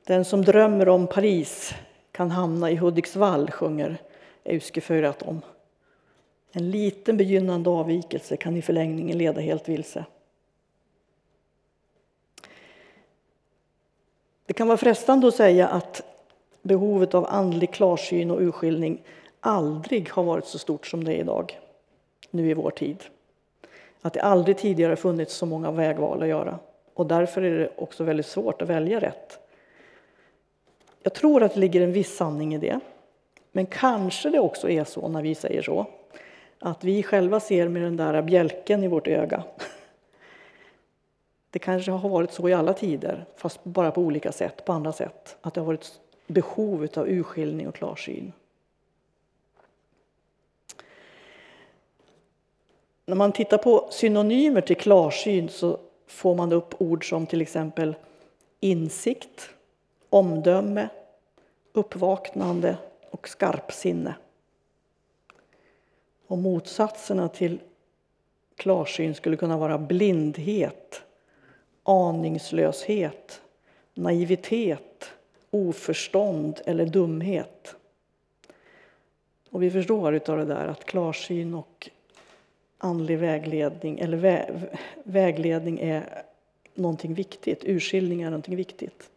Den 0.04 0.26
som 0.26 0.42
drömmer 0.42 0.90
om 0.90 1.08
Paris 1.08 1.74
kan 2.12 2.32
hamna 2.32 2.72
i 2.72 2.76
Hudiksvall, 2.76 3.52
sjunger 3.52 3.98
Euske 4.44 5.14
om. 5.26 5.42
En 6.52 6.72
liten 6.72 7.18
begynnande 7.18 7.70
avvikelse 7.70 8.38
kan 8.38 8.58
i 8.58 8.62
förlängningen 8.62 9.18
leda 9.18 9.42
helt 9.42 9.70
vilse. 9.70 10.06
Det 14.46 14.54
kan 14.54 14.68
vara 14.68 14.78
frestande 14.78 15.28
att 15.28 15.36
säga 15.36 15.68
att 15.68 16.15
behovet 16.66 17.14
av 17.14 17.26
andlig 17.30 17.74
klarsyn 17.74 18.32
och 18.32 18.42
urskiljning 18.42 19.02
aldrig 19.40 20.10
har 20.10 20.24
varit 20.24 20.46
så 20.46 20.60
stort 20.60 20.88
som 20.88 21.04
det 21.04 21.14
är 21.14 21.20
idag, 21.20 21.60
nu 22.32 22.50
i 22.50 22.54
vår 22.54 22.72
tid. 22.72 23.04
Att 24.02 24.14
det 24.14 24.22
aldrig 24.22 24.58
tidigare 24.58 24.96
funnits 24.96 25.36
så 25.36 25.46
många 25.46 25.72
vägval 25.72 26.22
att 26.22 26.28
göra. 26.28 26.60
Och 26.94 27.06
därför 27.06 27.42
är 27.42 27.60
det 27.60 27.70
också 27.76 28.04
väldigt 28.04 28.26
svårt 28.26 28.62
att 28.62 28.70
välja 28.70 29.00
rätt. 29.00 29.40
Jag 31.04 31.14
tror 31.14 31.44
att 31.44 31.54
det 31.54 31.60
ligger 31.60 31.82
en 31.82 31.92
viss 31.92 32.16
sanning 32.16 32.56
i 32.56 32.58
det. 32.58 32.80
Men 33.52 33.66
kanske 33.66 34.30
det 34.30 34.40
också 34.40 34.70
är 34.70 34.84
så, 34.84 35.08
när 35.08 35.22
vi 35.22 35.36
säger 35.36 35.62
så, 35.62 35.86
att 36.60 36.84
vi 36.84 37.04
själva 37.04 37.40
ser 37.40 37.68
med 37.68 37.82
den 37.82 37.98
där 37.98 38.22
bjälken 38.22 38.84
i 38.84 38.88
vårt 38.88 39.08
öga. 39.08 39.44
Det 41.50 41.60
kanske 41.60 41.92
har 41.92 42.10
varit 42.10 42.32
så 42.32 42.50
i 42.50 42.54
alla 42.54 42.74
tider, 42.74 43.26
fast 43.36 43.64
bara 43.64 43.92
på 43.92 44.02
olika 44.02 44.32
sätt, 44.32 44.66
på 44.66 44.74
andra 44.74 44.92
sätt. 44.92 45.38
Att 45.42 45.54
det 45.54 45.62
har 45.62 45.66
varit 45.66 46.00
behov 46.28 46.88
av 46.96 47.10
urskiljning 47.10 47.68
och 47.68 47.76
klarsyn. 47.76 48.34
När 53.06 53.16
man 53.16 53.32
tittar 53.32 53.58
på 53.58 53.88
synonymer 53.92 54.62
till 54.62 54.78
klarsyn 54.78 55.50
så 55.50 55.80
får 56.08 56.36
man 56.36 56.54
upp 56.54 56.82
ord 56.82 57.10
som 57.10 57.28
till 57.28 57.42
exempel 57.42 57.96
insikt, 58.60 59.50
omdöme, 60.10 60.90
uppvaknande 61.74 62.78
och 63.10 63.30
skarpsinne. 63.30 64.16
Och 66.28 66.38
motsatserna 66.38 67.30
till 67.30 67.60
klarsyn 68.56 69.16
skulle 69.16 69.38
kunna 69.38 69.58
vara 69.58 69.78
blindhet, 69.78 71.02
aningslöshet, 71.84 73.42
naivitet, 73.94 75.12
oförstånd 75.56 76.62
eller 76.66 76.86
dumhet. 76.86 77.76
Och 79.50 79.64
vi 79.64 79.72
förstår 79.72 80.16
utav 80.16 80.38
det 80.38 80.46
där 80.46 80.68
att 80.68 80.86
klarsyn 80.86 81.54
och 81.54 81.90
andlig 82.78 83.18
vägledning, 83.18 84.00
eller 84.00 84.18
vä 84.18 84.70
vägledning 85.04 85.80
är 85.80 86.24
någonting 86.74 87.14
viktigt, 87.14 87.64
urskiljning 87.66 88.22
är 88.22 88.26
någonting 88.26 88.56
viktigt. 88.56 89.10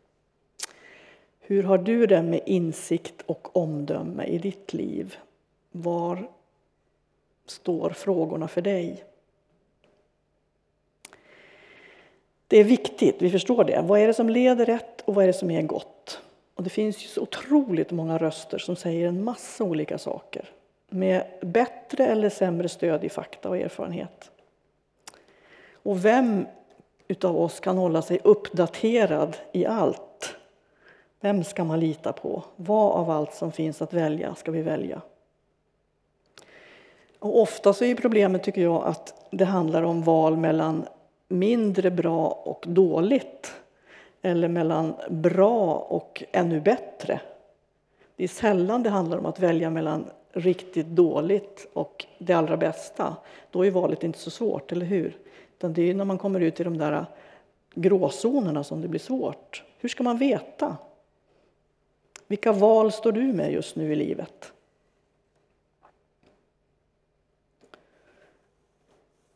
Hur 1.40 1.62
har 1.62 1.78
du 1.78 2.06
det 2.06 2.22
med 2.22 2.40
insikt 2.46 3.22
och 3.26 3.56
omdöme 3.56 4.24
i 4.24 4.38
ditt 4.38 4.72
liv? 4.72 5.16
Var 5.70 6.30
står 7.46 7.90
frågorna 7.90 8.48
för 8.48 8.62
dig? 8.62 9.04
Det 12.48 12.56
är 12.56 12.64
viktigt, 12.64 13.22
vi 13.22 13.30
förstår 13.30 13.64
det. 13.64 13.82
Vad 13.86 14.00
är 14.00 14.06
det 14.06 14.14
som 14.14 14.28
leder 14.28 14.66
rätt 14.66 15.00
och 15.00 15.14
vad 15.14 15.24
är 15.24 15.26
det 15.26 15.32
som 15.32 15.50
är 15.50 15.62
gott? 15.62 15.97
Och 16.58 16.64
det 16.64 16.70
finns 16.70 17.04
ju 17.04 17.08
så 17.08 17.20
otroligt 17.20 17.90
många 17.90 18.18
röster 18.18 18.58
som 18.58 18.76
säger 18.76 19.08
en 19.08 19.24
massa 19.24 19.64
olika 19.64 19.98
saker 19.98 20.50
med 20.88 21.24
bättre 21.40 22.06
eller 22.06 22.30
sämre 22.30 22.68
stöd 22.68 23.04
i 23.04 23.08
fakta 23.08 23.48
och 23.48 23.56
erfarenhet. 23.56 24.30
Och 25.72 26.04
vem 26.04 26.46
utav 27.08 27.36
oss 27.36 27.60
kan 27.60 27.78
hålla 27.78 28.02
sig 28.02 28.20
uppdaterad 28.24 29.36
i 29.52 29.66
allt? 29.66 30.36
Vem 31.20 31.44
ska 31.44 31.64
man 31.64 31.80
lita 31.80 32.12
på? 32.12 32.44
Vad 32.56 32.92
av 32.92 33.10
allt 33.10 33.34
som 33.34 33.52
finns 33.52 33.82
att 33.82 33.92
välja 33.92 34.34
ska 34.34 34.50
vi 34.50 34.62
välja? 34.62 35.02
Och 37.18 37.40
ofta 37.40 37.72
så 37.72 37.84
är 37.84 37.94
problemet, 37.94 38.42
tycker 38.42 38.60
jag, 38.60 38.84
att 38.84 39.28
det 39.30 39.44
handlar 39.44 39.82
om 39.82 40.02
val 40.02 40.36
mellan 40.36 40.86
mindre 41.28 41.90
bra 41.90 42.28
och 42.28 42.64
dåligt 42.68 43.52
eller 44.22 44.48
mellan 44.48 44.94
bra 45.10 45.74
och 45.74 46.22
ännu 46.32 46.60
bättre. 46.60 47.20
Det 48.16 48.24
är 48.24 48.28
sällan 48.28 48.82
det 48.82 48.90
handlar 48.90 49.18
om 49.18 49.26
att 49.26 49.40
välja 49.40 49.70
mellan 49.70 50.10
riktigt 50.32 50.86
dåligt 50.86 51.68
och 51.72 52.06
det 52.18 52.32
allra 52.32 52.56
bästa. 52.56 53.16
Då 53.50 53.66
är 53.66 53.70
valet 53.70 54.04
inte 54.04 54.18
så 54.18 54.30
svårt, 54.30 54.72
eller 54.72 54.86
hur? 54.86 55.16
Utan 55.56 55.72
det 55.72 55.90
är 55.90 55.94
när 55.94 56.04
man 56.04 56.18
kommer 56.18 56.40
ut 56.40 56.60
i 56.60 56.64
de 56.64 56.78
där 56.78 57.06
gråzonerna 57.74 58.64
som 58.64 58.80
det 58.80 58.88
blir 58.88 59.00
svårt. 59.00 59.64
Hur 59.78 59.88
ska 59.88 60.02
man 60.02 60.18
veta? 60.18 60.76
Vilka 62.26 62.52
val 62.52 62.92
står 62.92 63.12
du 63.12 63.32
med 63.32 63.52
just 63.52 63.76
nu 63.76 63.92
i 63.92 63.96
livet? 63.96 64.52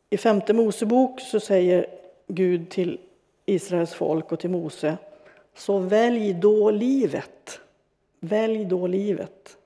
I 0.09 0.17
femte 0.17 0.53
Mosebok 0.53 1.21
så 1.21 1.39
säger 1.39 1.85
Gud 2.27 2.69
till 2.69 2.99
Israels 3.45 3.93
folk 3.93 4.31
och 4.31 4.39
till 4.39 4.49
Mose 4.49 4.97
Så 5.55 5.77
välj 5.77 6.33
då 6.33 6.71
livet. 6.71 7.59
Välj 8.19 8.65
då 8.65 8.87
livet. 8.87 9.57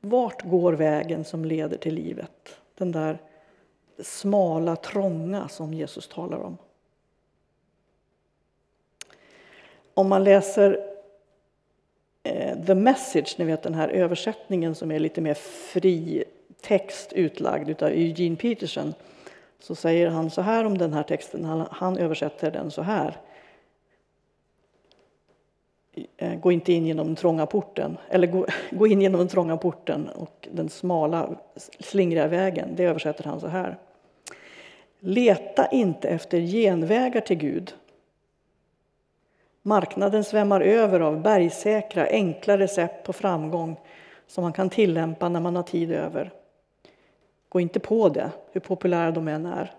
Vart 0.00 0.42
går 0.42 0.72
vägen 0.72 1.24
som 1.24 1.44
leder 1.44 1.76
till 1.76 1.94
livet? 1.94 2.60
Den 2.74 2.92
där 2.92 3.18
smala, 3.98 4.76
trånga 4.76 5.48
som 5.48 5.74
Jesus 5.74 6.08
talar 6.08 6.38
om. 6.38 6.58
Om 9.94 10.08
man 10.08 10.24
läser 10.24 10.86
eh, 12.22 12.64
The 12.66 12.74
Message, 12.74 13.34
ni 13.38 13.44
vet 13.44 13.62
den 13.62 13.74
här 13.74 13.88
översättningen 13.88 14.74
som 14.74 14.90
är 14.90 14.98
lite 14.98 15.20
mer 15.20 15.34
fri 15.34 16.24
text 16.60 17.12
utlagd 17.12 17.82
av 17.82 17.88
Eugene 17.88 18.36
Peterson 18.36 18.94
så 19.62 19.74
säger 19.74 20.08
han 20.08 20.30
så 20.30 20.42
här 20.42 20.64
om 20.64 20.78
den 20.78 20.92
här 20.92 21.02
texten, 21.02 21.44
han, 21.44 21.66
han 21.70 21.98
översätter 21.98 22.50
den 22.50 22.70
så 22.70 22.82
här. 22.82 23.16
Eh, 26.16 26.34
gå 26.34 26.52
inte 26.52 26.72
in 26.72 26.86
genom 26.86 27.06
den 27.06 27.16
trånga 27.16 27.46
porten, 27.46 27.98
eller 28.08 28.26
gå, 28.26 28.46
gå 28.70 28.86
in 28.86 29.02
genom 29.02 29.18
den 29.18 29.28
trånga 29.28 29.56
porten 29.56 30.08
och 30.08 30.48
den 30.52 30.68
smala 30.68 31.36
slingriga 31.80 32.26
vägen. 32.26 32.68
Det 32.76 32.84
översätter 32.84 33.24
han 33.24 33.40
så 33.40 33.46
här. 33.46 33.78
Leta 35.00 35.66
inte 35.66 36.08
efter 36.08 36.40
genvägar 36.40 37.20
till 37.20 37.38
Gud. 37.38 37.74
Marknaden 39.62 40.24
svämmar 40.24 40.60
över 40.60 41.00
av 41.00 41.22
bergsäkra, 41.22 42.06
enkla 42.06 42.58
recept 42.58 43.06
på 43.06 43.12
framgång 43.12 43.80
som 44.26 44.42
man 44.42 44.52
kan 44.52 44.70
tillämpa 44.70 45.28
när 45.28 45.40
man 45.40 45.56
har 45.56 45.62
tid 45.62 45.92
över. 45.92 46.32
Gå 47.52 47.60
inte 47.60 47.80
på 47.80 48.08
det, 48.08 48.30
hur 48.52 48.60
populära 48.60 49.10
de 49.10 49.28
än 49.28 49.46
är. 49.46 49.74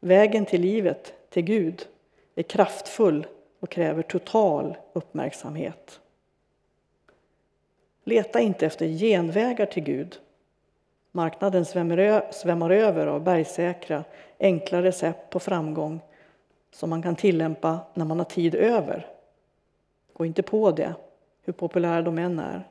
Vägen 0.00 0.46
till 0.46 0.60
livet, 0.60 1.14
till 1.30 1.42
Gud, 1.42 1.86
är 2.34 2.42
kraftfull 2.42 3.26
och 3.60 3.70
kräver 3.70 4.02
total 4.02 4.76
uppmärksamhet. 4.92 6.00
Leta 8.04 8.40
inte 8.40 8.66
efter 8.66 8.86
genvägar 8.86 9.66
till 9.66 9.82
Gud. 9.82 10.20
Marknaden 11.12 11.64
svämmar 12.32 12.70
över 12.70 13.06
av 13.06 13.22
bergsäkra, 13.22 14.04
enkla 14.38 14.82
recept 14.82 15.30
på 15.30 15.40
framgång 15.40 16.00
som 16.72 16.90
man 16.90 17.02
kan 17.02 17.16
tillämpa 17.16 17.78
när 17.94 18.04
man 18.04 18.18
har 18.18 18.24
tid 18.24 18.54
över. 18.54 19.06
Gå 20.12 20.24
inte 20.24 20.42
på 20.42 20.70
det, 20.70 20.94
hur 21.42 21.52
populära 21.52 22.02
de 22.02 22.18
än 22.18 22.38
är. 22.38 22.68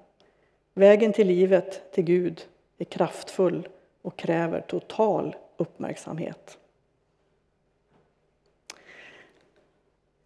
Vägen 0.73 1.13
till 1.13 1.27
livet, 1.27 1.91
till 1.93 2.03
Gud, 2.03 2.45
är 2.77 2.85
kraftfull 2.85 3.67
och 4.05 4.15
kräver 4.15 4.61
total 4.61 5.35
uppmärksamhet. 5.57 6.57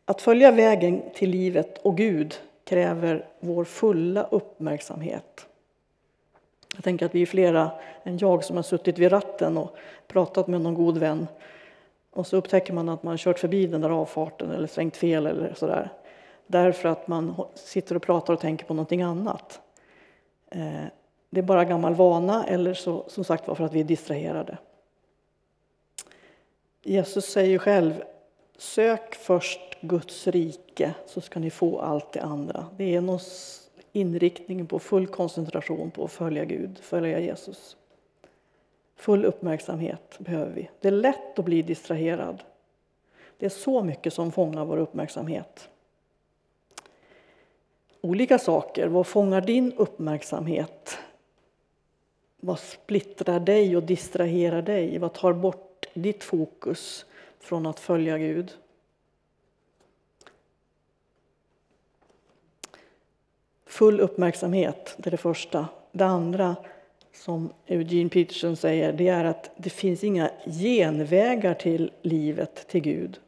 Att 0.05 0.21
följa 0.21 0.51
vägen 0.51 1.01
till 1.13 1.29
livet 1.29 1.77
och 1.77 1.97
Gud 1.97 2.35
kräver 2.63 3.27
vår 3.39 3.63
fulla 3.63 4.23
uppmärksamhet. 4.23 5.47
Jag 6.75 6.83
tänker 6.83 7.05
att 7.05 7.15
vi 7.15 7.21
är 7.21 7.25
flera 7.25 7.71
än 8.03 8.17
jag 8.17 8.43
som 8.43 8.55
har 8.55 8.63
suttit 8.63 8.99
vid 8.99 9.11
ratten 9.11 9.57
och 9.57 9.75
pratat 10.07 10.47
med 10.47 10.61
någon 10.61 10.73
god 10.73 10.97
vän 10.97 11.27
och 12.11 12.27
så 12.27 12.37
upptäcker 12.37 12.73
man 12.73 12.89
att 12.89 13.03
man 13.03 13.17
kört 13.17 13.39
förbi 13.39 13.67
den 13.67 13.81
där 13.81 13.89
avfarten 13.89 14.51
eller 14.51 14.67
svängt 14.67 14.97
fel 14.97 15.25
eller 15.27 15.53
sådär. 15.53 15.93
Därför 16.47 16.89
att 16.89 17.07
man 17.07 17.35
sitter 17.55 17.95
och 17.95 18.01
pratar 18.01 18.33
och 18.33 18.39
tänker 18.39 18.65
på 18.65 18.73
någonting 18.73 19.01
annat. 19.01 19.61
Eh, 20.51 20.85
det 21.29 21.39
är 21.39 21.43
bara 21.43 21.65
gammal 21.65 21.95
vana 21.95 22.45
eller 22.45 22.73
så, 22.73 23.05
som 23.07 23.23
sagt 23.23 23.47
var 23.47 23.55
för 23.55 23.63
att 23.63 23.73
vi 23.73 23.79
är 23.79 23.83
distraherade. 23.83 24.57
Jesus 26.81 27.25
säger 27.25 27.59
själv 27.59 28.03
Sök 28.57 29.15
först 29.15 29.81
Guds 29.81 30.27
rike 30.27 30.93
så 31.05 31.21
ska 31.21 31.39
ni 31.39 31.49
få 31.49 31.79
allt 31.79 32.11
det 32.11 32.21
andra. 32.21 32.65
Det 32.77 32.95
är 32.95 33.01
någon 33.01 33.19
inriktning 33.91 34.67
på 34.67 34.79
full 34.79 35.07
koncentration 35.07 35.91
på 35.91 36.03
att 36.03 36.11
följa 36.11 36.45
Gud, 36.45 36.79
följa 36.79 37.19
Jesus. 37.19 37.77
Full 38.95 39.25
uppmärksamhet 39.25 40.15
behöver 40.19 40.51
vi. 40.51 40.69
Det 40.79 40.87
är 40.87 40.91
lätt 40.91 41.39
att 41.39 41.45
bli 41.45 41.61
distraherad. 41.61 42.43
Det 43.37 43.45
är 43.45 43.49
så 43.49 43.83
mycket 43.83 44.13
som 44.13 44.31
fångar 44.31 44.65
vår 44.65 44.77
uppmärksamhet. 44.77 45.69
Olika 48.01 48.39
saker. 48.39 48.87
Vad 48.87 49.07
fångar 49.07 49.41
din 49.41 49.73
uppmärksamhet? 49.73 50.97
Vad 52.39 52.59
splittrar 52.59 53.39
dig 53.39 53.77
och 53.77 53.83
distraherar 53.83 54.61
dig? 54.61 54.97
Vad 54.97 55.13
tar 55.13 55.33
bort 55.33 55.85
ditt 55.93 56.23
fokus 56.23 57.05
från 57.39 57.65
att 57.65 57.79
följa 57.79 58.17
Gud? 58.17 58.51
Full 63.65 63.99
uppmärksamhet, 63.99 64.95
det 64.97 65.09
är 65.09 65.11
det 65.11 65.17
första. 65.17 65.67
Det 65.91 66.05
andra, 66.05 66.55
som 67.13 67.53
Eugene 67.65 68.09
Peterson 68.09 68.55
säger, 68.55 68.93
det 68.93 69.07
är 69.07 69.25
att 69.25 69.51
det 69.57 69.69
finns 69.69 70.03
inga 70.03 70.31
genvägar 70.45 71.53
till 71.53 71.91
livet, 72.01 72.67
till 72.67 72.81
Gud. 72.81 73.19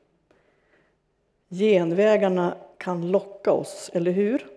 Genvägarna 1.50 2.58
kan 2.78 3.12
locka 3.12 3.52
oss, 3.52 3.91
eller 3.93 4.12
hur? 4.12 4.47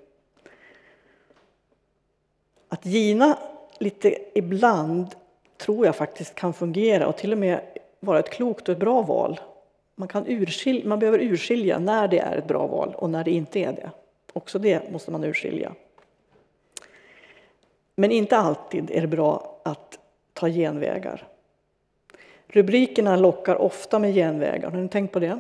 Att 2.69 2.87
gina 2.87 3.39
lite 3.79 4.19
ibland 4.35 5.15
tror 5.57 5.87
jag 5.87 5.97
faktiskt 5.97 6.35
kan 6.35 6.53
fungera 6.53 7.07
och 7.07 7.17
till 7.17 7.33
och 7.33 7.39
med 7.39 7.61
vara 8.01 8.19
ett 8.19 8.31
klokt 8.31 8.69
och 8.69 8.73
ett 8.73 8.79
bra 8.79 9.03
val. 9.03 9.41
man, 9.95 10.09
kan 10.09 10.27
urskilja, 10.27 10.89
man 10.89 10.99
behöver 10.99 11.19
urskilja 11.19 11.79
när 11.79 12.09
det 12.09 12.19
är 12.19 12.37
ett 12.37 12.49
bra 12.49 12.67
val 12.67 12.95
och 12.97 13.11
när 13.11 13.25
det 13.25 13.31
inte 13.31 13.61
är 13.61 13.73
det. 13.73 13.91
Också 14.33 14.59
det 14.59 14.93
måste 14.93 15.11
man 15.11 15.25
urskilja. 15.25 15.73
Men 17.95 18.11
inte 18.11 18.37
alltid 18.37 18.91
är 18.91 19.01
det 19.01 19.07
bra 19.07 19.61
att 19.63 19.99
ta 20.33 20.49
genvägar. 20.49 21.27
Rubrikerna 22.47 23.17
lockar 23.17 23.57
ofta 23.57 23.99
med 23.99 24.15
genvägar. 24.15 24.71
Har 24.71 24.79
ni 24.79 24.89
tänkt 24.89 25.13
på 25.13 25.19
det? 25.19 25.39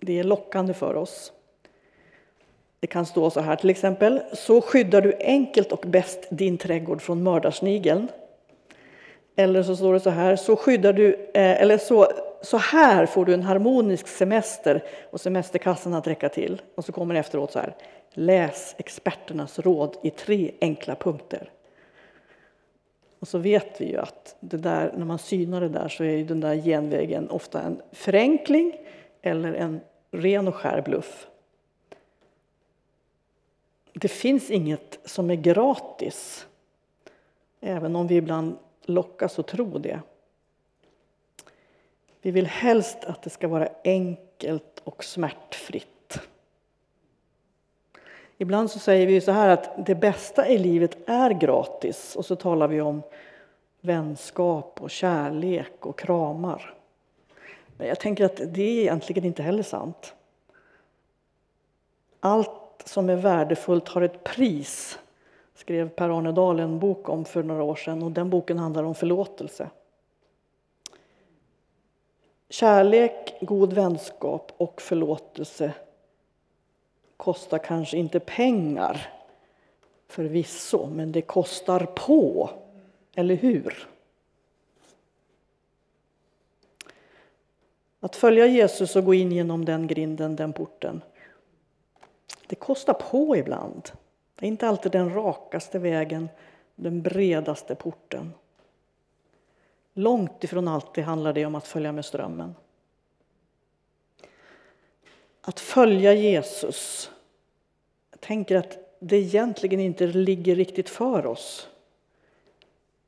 Det 0.00 0.18
är 0.18 0.24
lockande 0.24 0.74
för 0.74 0.96
oss. 0.96 1.32
Det 2.82 2.88
kan 2.88 3.06
stå 3.06 3.30
så 3.30 3.40
här 3.40 3.56
till 3.56 3.70
exempel. 3.70 4.20
Så 4.32 4.60
skyddar 4.60 5.00
du 5.00 5.16
enkelt 5.20 5.72
och 5.72 5.84
bäst 5.86 6.26
din 6.30 6.58
trädgård 6.58 7.02
från 7.02 7.22
mördarsnigeln. 7.22 8.08
Eller 9.36 9.62
så 9.62 9.76
står 9.76 9.92
det 9.92 10.00
så 10.00 10.10
här. 10.10 10.36
Så 10.36 10.56
skyddar 10.56 10.92
du, 10.92 11.14
eh, 11.14 11.62
eller 11.62 11.78
så, 11.78 12.08
så 12.42 12.56
här 12.56 13.06
får 13.06 13.24
du 13.24 13.34
en 13.34 13.42
harmonisk 13.42 14.08
semester 14.08 14.84
och 15.10 15.20
semesterkassan 15.20 15.94
att 15.94 16.06
räcka 16.06 16.28
till. 16.28 16.62
Och 16.74 16.84
så 16.84 16.92
kommer 16.92 17.14
det 17.14 17.20
efteråt 17.20 17.52
så 17.52 17.58
här. 17.58 17.76
Läs 18.10 18.74
experternas 18.78 19.58
råd 19.58 19.96
i 20.02 20.10
tre 20.10 20.50
enkla 20.60 20.94
punkter. 20.94 21.50
Och 23.18 23.28
så 23.28 23.38
vet 23.38 23.80
vi 23.80 23.90
ju 23.90 23.98
att 23.98 24.36
det 24.40 24.56
där, 24.56 24.92
när 24.96 25.04
man 25.04 25.18
synar 25.18 25.60
det 25.60 25.68
där 25.68 25.88
så 25.88 26.04
är 26.04 26.16
ju 26.16 26.24
den 26.24 26.40
där 26.40 26.54
genvägen 26.54 27.30
ofta 27.30 27.62
en 27.62 27.82
förenkling 27.92 28.76
eller 29.22 29.54
en 29.54 29.80
ren 30.10 30.48
och 30.48 30.54
skär 30.54 30.82
bluff. 30.82 31.28
Det 33.92 34.08
finns 34.08 34.50
inget 34.50 34.98
som 35.04 35.30
är 35.30 35.34
gratis, 35.34 36.46
även 37.60 37.96
om 37.96 38.06
vi 38.06 38.16
ibland 38.16 38.58
lockas 38.82 39.38
att 39.38 39.46
tro 39.46 39.78
det. 39.78 40.00
Vi 42.22 42.30
vill 42.30 42.46
helst 42.46 43.04
att 43.04 43.22
det 43.22 43.30
ska 43.30 43.48
vara 43.48 43.68
enkelt 43.84 44.80
och 44.84 45.04
smärtfritt. 45.04 46.18
Ibland 48.38 48.70
så 48.70 48.78
säger 48.78 49.06
vi 49.06 49.20
så 49.20 49.32
här 49.32 49.48
att 49.48 49.86
det 49.86 49.94
bästa 49.94 50.48
i 50.48 50.58
livet 50.58 51.08
är 51.08 51.30
gratis 51.30 52.16
och 52.16 52.26
så 52.26 52.36
talar 52.36 52.68
vi 52.68 52.80
om 52.80 53.02
vänskap 53.80 54.82
och 54.82 54.90
kärlek 54.90 55.86
och 55.86 55.98
kramar. 55.98 56.74
Men 57.76 57.88
jag 57.88 58.00
tänker 58.00 58.24
att 58.24 58.36
det 58.36 58.62
är 58.62 58.80
egentligen 58.80 59.24
inte 59.24 59.42
heller 59.42 59.62
sant. 59.62 60.14
Allt 62.20 62.61
som 62.88 63.10
är 63.10 63.16
värdefullt 63.16 63.88
har 63.88 64.02
ett 64.02 64.24
pris, 64.24 64.98
skrev 65.54 65.88
Per 65.88 66.18
Arne 66.18 66.32
Dahl 66.32 66.60
en 66.60 66.78
bok 66.78 67.08
om 67.08 67.24
för 67.24 67.42
några 67.42 67.62
år 67.62 67.76
sedan 67.76 68.02
och 68.02 68.10
den 68.10 68.30
boken 68.30 68.58
handlar 68.58 68.82
om 68.82 68.94
förlåtelse. 68.94 69.70
Kärlek, 72.48 73.34
god 73.40 73.72
vänskap 73.72 74.52
och 74.56 74.82
förlåtelse 74.82 75.72
kostar 77.16 77.58
kanske 77.58 77.96
inte 77.96 78.20
pengar 78.20 79.08
förvisso, 80.06 80.86
men 80.86 81.12
det 81.12 81.22
kostar 81.22 81.86
på, 81.86 82.50
eller 83.14 83.34
hur? 83.34 83.88
Att 88.00 88.16
följa 88.16 88.46
Jesus 88.46 88.96
och 88.96 89.04
gå 89.04 89.14
in 89.14 89.32
genom 89.32 89.64
den 89.64 89.86
grinden, 89.86 90.36
den 90.36 90.52
porten, 90.52 91.02
det 92.52 92.56
kostar 92.56 92.94
på 92.94 93.36
ibland. 93.36 93.90
Det 94.34 94.46
är 94.46 94.48
inte 94.48 94.68
alltid 94.68 94.92
den 94.92 95.14
rakaste 95.14 95.78
vägen, 95.78 96.28
den 96.74 97.02
bredaste 97.02 97.74
porten. 97.74 98.32
Långt 99.94 100.44
ifrån 100.44 100.68
alltid 100.68 101.04
handlar 101.04 101.32
det 101.32 101.46
om 101.46 101.54
att 101.54 101.66
följa 101.66 101.92
med 101.92 102.04
strömmen. 102.04 102.54
Att 105.40 105.60
följa 105.60 106.12
Jesus, 106.12 107.10
jag 108.10 108.20
tänker 108.20 108.56
att 108.56 108.78
det 108.98 109.16
egentligen 109.16 109.80
inte 109.80 110.06
ligger 110.06 110.56
riktigt 110.56 110.88
för 110.88 111.26
oss. 111.26 111.68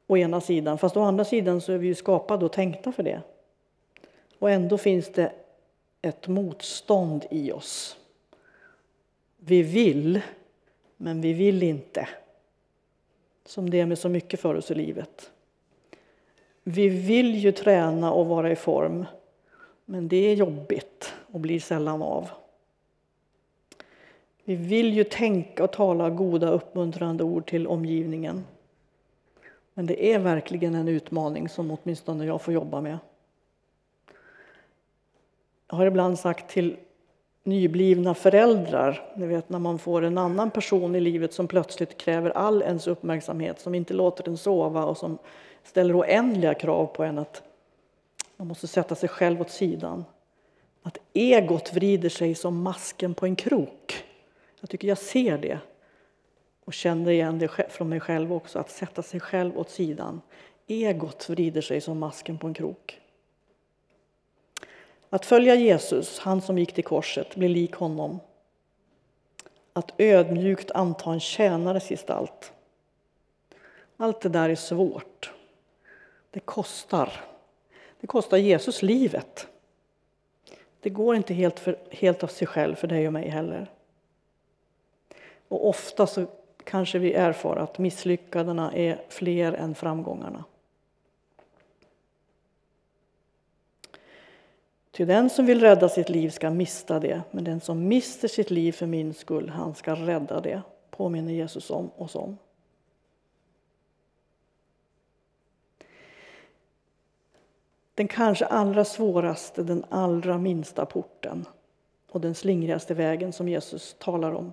Å 0.07 0.17
ena 0.17 0.41
sidan, 0.41 0.79
fast 0.79 0.97
å 0.97 1.01
andra 1.01 1.25
sidan 1.25 1.61
så 1.61 1.73
är 1.73 1.79
vi 1.79 1.87
ju 1.87 1.95
skapade 1.95 2.45
och 2.45 2.53
tänkta 2.53 2.93
för 2.93 3.03
det. 3.03 3.23
Och 4.39 4.51
ändå 4.51 4.79
finns 4.79 5.13
det 5.13 5.33
ett 6.03 6.29
motstånd 6.29 7.27
i 7.31 7.53
oss. 7.53 7.97
Vi 9.47 9.63
vill, 9.63 10.21
men 10.97 11.21
vi 11.21 11.33
vill 11.33 11.63
inte. 11.63 12.09
Som 13.45 13.71
det 13.71 13.81
är 13.81 13.87
med 13.87 13.99
så 13.99 14.09
mycket 14.09 14.41
för 14.41 14.55
oss 14.55 14.71
i 14.71 14.75
livet. 14.75 15.31
Vi 16.63 16.89
vill 16.89 17.35
ju 17.35 17.53
träna 17.53 18.13
och 18.13 18.27
vara 18.27 18.53
i 18.53 18.57
form, 18.57 19.07
men 19.85 20.09
det 20.09 20.17
är 20.17 20.35
jobbigt 20.35 21.15
och 21.27 21.41
blir 21.41 21.61
sällan 21.61 22.03
av. 22.03 22.29
Vi 24.45 24.57
vill 24.57 24.95
ju 24.95 25.05
tänka 25.05 25.65
och 25.65 25.73
tala 25.73 26.11
goda 26.11 26.51
uppmuntrande 26.51 27.25
ord 27.25 27.47
till 27.47 27.67
omgivningen. 27.67 28.45
Men 29.75 29.87
det 29.87 30.13
är 30.13 30.19
verkligen 30.19 30.75
en 30.75 30.89
utmaning 30.89 31.49
som 31.49 31.71
åtminstone 31.71 32.27
jag 32.27 32.43
får 32.43 32.55
jobba 32.55 32.81
med. 32.81 32.99
Jag 35.69 35.77
har 35.77 35.87
ibland 35.87 36.19
sagt 36.19 36.51
till 36.51 36.77
nyblivna 37.45 38.15
föräldrar, 38.15 39.13
ni 39.17 39.27
vet 39.27 39.49
när 39.49 39.59
man 39.59 39.79
får 39.79 40.03
en 40.03 40.19
annan 40.19 40.51
person 40.51 40.95
i 40.95 41.01
livet 41.01 41.33
som 41.33 41.49
plötsligt 41.49 41.99
kräver 41.99 42.31
all 42.31 42.63
ens 42.63 42.87
uppmärksamhet, 42.87 43.61
som 43.61 43.75
inte 43.75 43.95
låter 43.95 44.29
en 44.29 44.37
sova 44.37 44.85
och 44.85 44.97
som 44.97 45.19
ställer 45.63 46.01
oändliga 46.01 46.55
krav 46.55 46.87
på 46.87 47.05
en 47.05 47.19
att 47.19 47.43
man 48.37 48.49
måste 48.49 48.67
sätta 48.67 48.95
sig 48.95 49.09
själv 49.09 49.41
åt 49.41 49.51
sidan. 49.51 50.05
Att 50.83 50.99
egot 51.13 51.75
vrider 51.75 52.09
sig 52.09 52.35
som 52.35 52.63
masken 52.63 53.15
på 53.15 53.27
en 53.27 53.37
krok. 53.37 54.05
Jag 54.61 54.71
tycker 54.71 54.89
jag 54.89 54.99
ser 54.99 55.39
det 55.39 55.59
och 56.65 56.73
känner 56.73 57.11
igen 57.11 57.39
det 57.39 57.49
från 57.71 57.89
mig 57.89 58.01
själv 58.01 58.33
också, 58.33 58.59
att 58.59 58.71
sätta 58.71 59.03
sig 59.03 59.21
själv 59.21 59.59
åt 59.59 59.71
sidan. 59.71 60.21
Egot 60.67 61.31
vrider 61.31 61.61
sig 61.61 61.81
som 61.81 61.99
masken 61.99 62.39
på 62.39 62.47
en 62.47 62.55
krok. 62.55 63.01
Att 65.15 65.27
följa 65.27 65.55
Jesus, 65.55 66.19
han 66.19 66.41
som 66.41 66.59
gick 66.59 66.73
till 66.73 66.85
korset, 66.85 67.37
bli 67.37 67.49
lik 67.49 67.75
honom. 67.75 68.21
Att 69.73 69.93
ödmjukt 69.99 70.71
anta 70.71 71.13
en 71.13 71.21
tjänares 71.21 71.89
gestalt. 71.89 72.53
Allt 73.97 74.21
det 74.21 74.29
där 74.29 74.49
är 74.49 74.55
svårt. 74.55 75.33
Det 76.31 76.41
kostar. 76.41 77.13
Det 78.01 78.07
kostar 78.07 78.37
Jesus 78.37 78.83
livet. 78.83 79.47
Det 80.81 80.91
går 80.91 81.17
inte 81.17 81.35
helt, 81.35 81.59
för, 81.59 81.79
helt 81.91 82.23
av 82.23 82.29
sig 82.29 82.47
själv 82.47 82.75
för 82.75 82.89
dig 82.89 83.07
och 83.07 83.13
mig 83.13 83.29
heller. 83.29 83.71
Och 85.49 85.69
ofta 85.69 86.07
så 86.07 86.27
kanske 86.65 86.99
vi 86.99 87.13
erfar 87.13 87.57
att 87.57 87.79
misslyckandena 87.79 88.73
är 88.73 89.03
fler 89.09 89.53
än 89.53 89.75
framgångarna. 89.75 90.45
Ty 94.95 95.05
den 95.05 95.31
som 95.31 95.47
vill 95.47 95.61
rädda 95.61 95.89
sitt 95.89 96.09
liv 96.09 96.31
ska 96.31 96.51
mista 96.51 97.01
det, 97.01 97.23
men 97.31 97.45
den 97.45 97.61
som 97.61 97.89
mister 97.89 98.29
sitt 98.29 98.51
liv 98.51 98.73
för 98.73 98.87
min 98.87 99.15
skull, 99.15 99.49
han 99.49 99.75
ska 99.75 99.95
rädda 99.95 100.41
det, 100.41 100.63
påminner 100.91 101.33
Jesus 101.33 101.71
om 101.71 101.91
oss 101.97 102.15
om. 102.15 102.39
Den 107.95 108.09
kanske 108.09 108.47
allra 108.47 108.85
svåraste, 108.85 109.63
den 109.63 109.85
allra 109.89 110.39
minsta 110.39 110.87
porten 110.87 111.47
och 112.11 112.21
den 112.21 112.35
slingrigaste 112.35 112.95
vägen 112.95 113.33
som 113.33 113.49
Jesus 113.49 113.97
talar 113.99 114.33
om. 114.33 114.53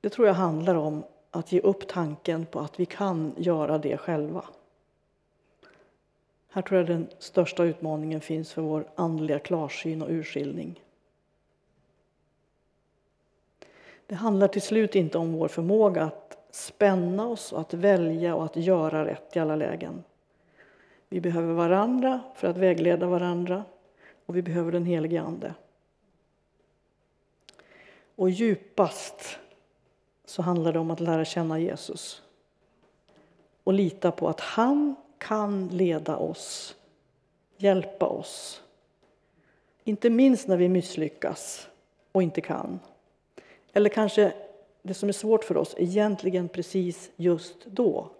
Det 0.00 0.08
tror 0.08 0.26
jag 0.26 0.34
handlar 0.34 0.74
om 0.74 1.04
att 1.30 1.52
ge 1.52 1.60
upp 1.60 1.88
tanken 1.88 2.46
på 2.46 2.60
att 2.60 2.80
vi 2.80 2.86
kan 2.86 3.34
göra 3.36 3.78
det 3.78 3.96
själva. 3.96 4.44
Här 6.52 6.62
tror 6.62 6.80
jag 6.80 6.86
den 6.86 7.08
största 7.18 7.64
utmaningen 7.64 8.20
finns 8.20 8.52
för 8.52 8.62
vår 8.62 8.84
andliga 8.94 9.38
klarsyn 9.38 10.02
och 10.02 10.10
urskiljning. 10.10 10.82
Det 14.06 14.14
handlar 14.14 14.48
till 14.48 14.62
slut 14.62 14.94
inte 14.94 15.18
om 15.18 15.32
vår 15.32 15.48
förmåga 15.48 16.02
att 16.02 16.38
spänna 16.50 17.26
oss, 17.26 17.52
att 17.52 17.74
välja 17.74 18.34
och 18.34 18.44
att 18.44 18.56
göra 18.56 19.04
rätt 19.04 19.36
i 19.36 19.38
alla 19.38 19.56
lägen. 19.56 20.04
Vi 21.08 21.20
behöver 21.20 21.54
varandra 21.54 22.20
för 22.34 22.48
att 22.48 22.56
vägleda 22.56 23.06
varandra 23.06 23.64
och 24.26 24.36
vi 24.36 24.42
behöver 24.42 24.72
den 24.72 24.84
helige 24.84 25.22
Ande. 25.22 25.54
Och 28.16 28.30
djupast 28.30 29.38
så 30.24 30.42
handlar 30.42 30.72
det 30.72 30.78
om 30.78 30.90
att 30.90 31.00
lära 31.00 31.24
känna 31.24 31.58
Jesus 31.58 32.22
och 33.64 33.72
lita 33.72 34.10
på 34.10 34.28
att 34.28 34.40
han 34.40 34.96
kan 35.20 35.68
leda 35.68 36.16
oss, 36.16 36.76
hjälpa 37.56 38.06
oss. 38.06 38.62
Inte 39.84 40.10
minst 40.10 40.48
när 40.48 40.56
vi 40.56 40.68
misslyckas 40.68 41.68
och 42.12 42.22
inte 42.22 42.40
kan. 42.40 42.80
Eller 43.72 43.90
kanske 43.90 44.32
det 44.82 44.94
som 44.94 45.08
är 45.08 45.12
svårt 45.12 45.44
för 45.44 45.56
oss 45.56 45.74
egentligen 45.78 46.48
precis 46.48 47.10
just 47.16 47.66
då. 47.66 48.10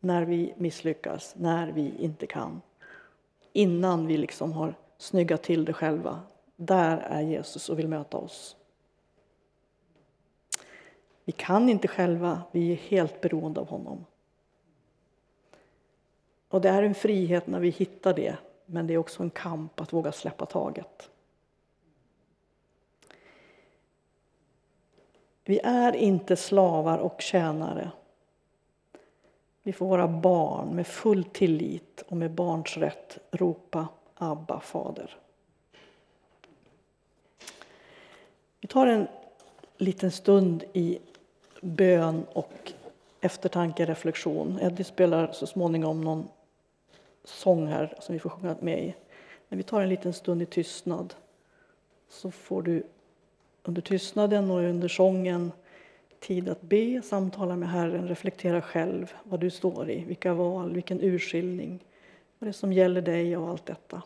När 0.00 0.22
vi 0.22 0.54
misslyckas, 0.56 1.34
när 1.36 1.72
vi 1.72 1.92
inte 1.98 2.26
kan. 2.26 2.60
Innan 3.52 4.06
vi 4.06 4.16
liksom 4.16 4.52
har 4.52 4.74
snyggat 4.98 5.42
till 5.42 5.64
det 5.64 5.72
själva. 5.72 6.20
Där 6.56 6.98
är 6.98 7.20
Jesus 7.20 7.68
och 7.68 7.78
vill 7.78 7.88
möta 7.88 8.16
oss. 8.16 8.56
Vi 11.24 11.32
kan 11.32 11.68
inte 11.68 11.88
själva, 11.88 12.42
vi 12.52 12.72
är 12.72 12.76
helt 12.76 13.20
beroende 13.20 13.60
av 13.60 13.68
honom. 13.68 14.04
Och 16.48 16.60
det 16.60 16.68
är 16.68 16.82
en 16.82 16.94
frihet 16.94 17.46
när 17.46 17.60
vi 17.60 17.70
hittar 17.70 18.14
det, 18.14 18.36
men 18.66 18.86
det 18.86 18.94
är 18.94 18.98
också 18.98 19.22
en 19.22 19.30
kamp 19.30 19.80
att 19.80 19.92
våga 19.92 20.12
släppa 20.12 20.46
taget. 20.46 21.10
Vi 25.44 25.60
är 25.64 25.96
inte 25.96 26.36
slavar 26.36 26.98
och 26.98 27.20
tjänare. 27.20 27.90
Vi 29.62 29.72
får 29.72 29.86
våra 29.86 30.08
barn 30.08 30.68
med 30.68 30.86
full 30.86 31.24
tillit 31.24 32.04
och 32.08 32.16
med 32.16 32.30
barns 32.30 32.76
rätt 32.76 33.18
ropa 33.30 33.88
Abba, 34.14 34.60
Fader. 34.60 35.16
Vi 38.60 38.68
tar 38.68 38.86
en 38.86 39.08
liten 39.76 40.10
stund 40.10 40.64
i 40.72 40.98
bön 41.60 42.26
och 42.32 42.72
eftertanke, 43.20 43.86
reflektion. 43.86 44.58
Eddie 44.62 44.84
spelar 44.84 45.32
så 45.32 45.46
småningom 45.46 46.00
någon 46.00 46.28
sång 47.28 47.66
här 47.66 47.94
som 48.00 48.12
vi 48.12 48.18
får 48.18 48.30
sjunga 48.30 48.56
med 48.60 48.84
i. 48.84 48.94
Men 49.48 49.56
vi 49.56 49.62
tar 49.62 49.80
en 49.80 49.88
liten 49.88 50.12
stund 50.12 50.42
i 50.42 50.46
tystnad. 50.46 51.14
Så 52.08 52.30
får 52.30 52.62
du 52.62 52.82
under 53.62 53.82
tystnaden 53.82 54.50
och 54.50 54.58
under 54.58 54.88
sången 54.88 55.52
tid 56.20 56.48
att 56.48 56.60
be, 56.60 57.02
samtala 57.02 57.56
med 57.56 57.68
Herren, 57.70 58.08
reflektera 58.08 58.62
själv 58.62 59.12
vad 59.22 59.40
du 59.40 59.50
står 59.50 59.90
i, 59.90 60.04
vilka 60.04 60.34
val, 60.34 60.74
vilken 60.74 61.00
urskiljning, 61.00 61.84
vad 62.38 62.46
det 62.46 62.50
är 62.50 62.52
som 62.52 62.72
gäller 62.72 63.02
dig 63.02 63.36
och 63.36 63.48
allt 63.48 63.66
detta. 63.66 64.02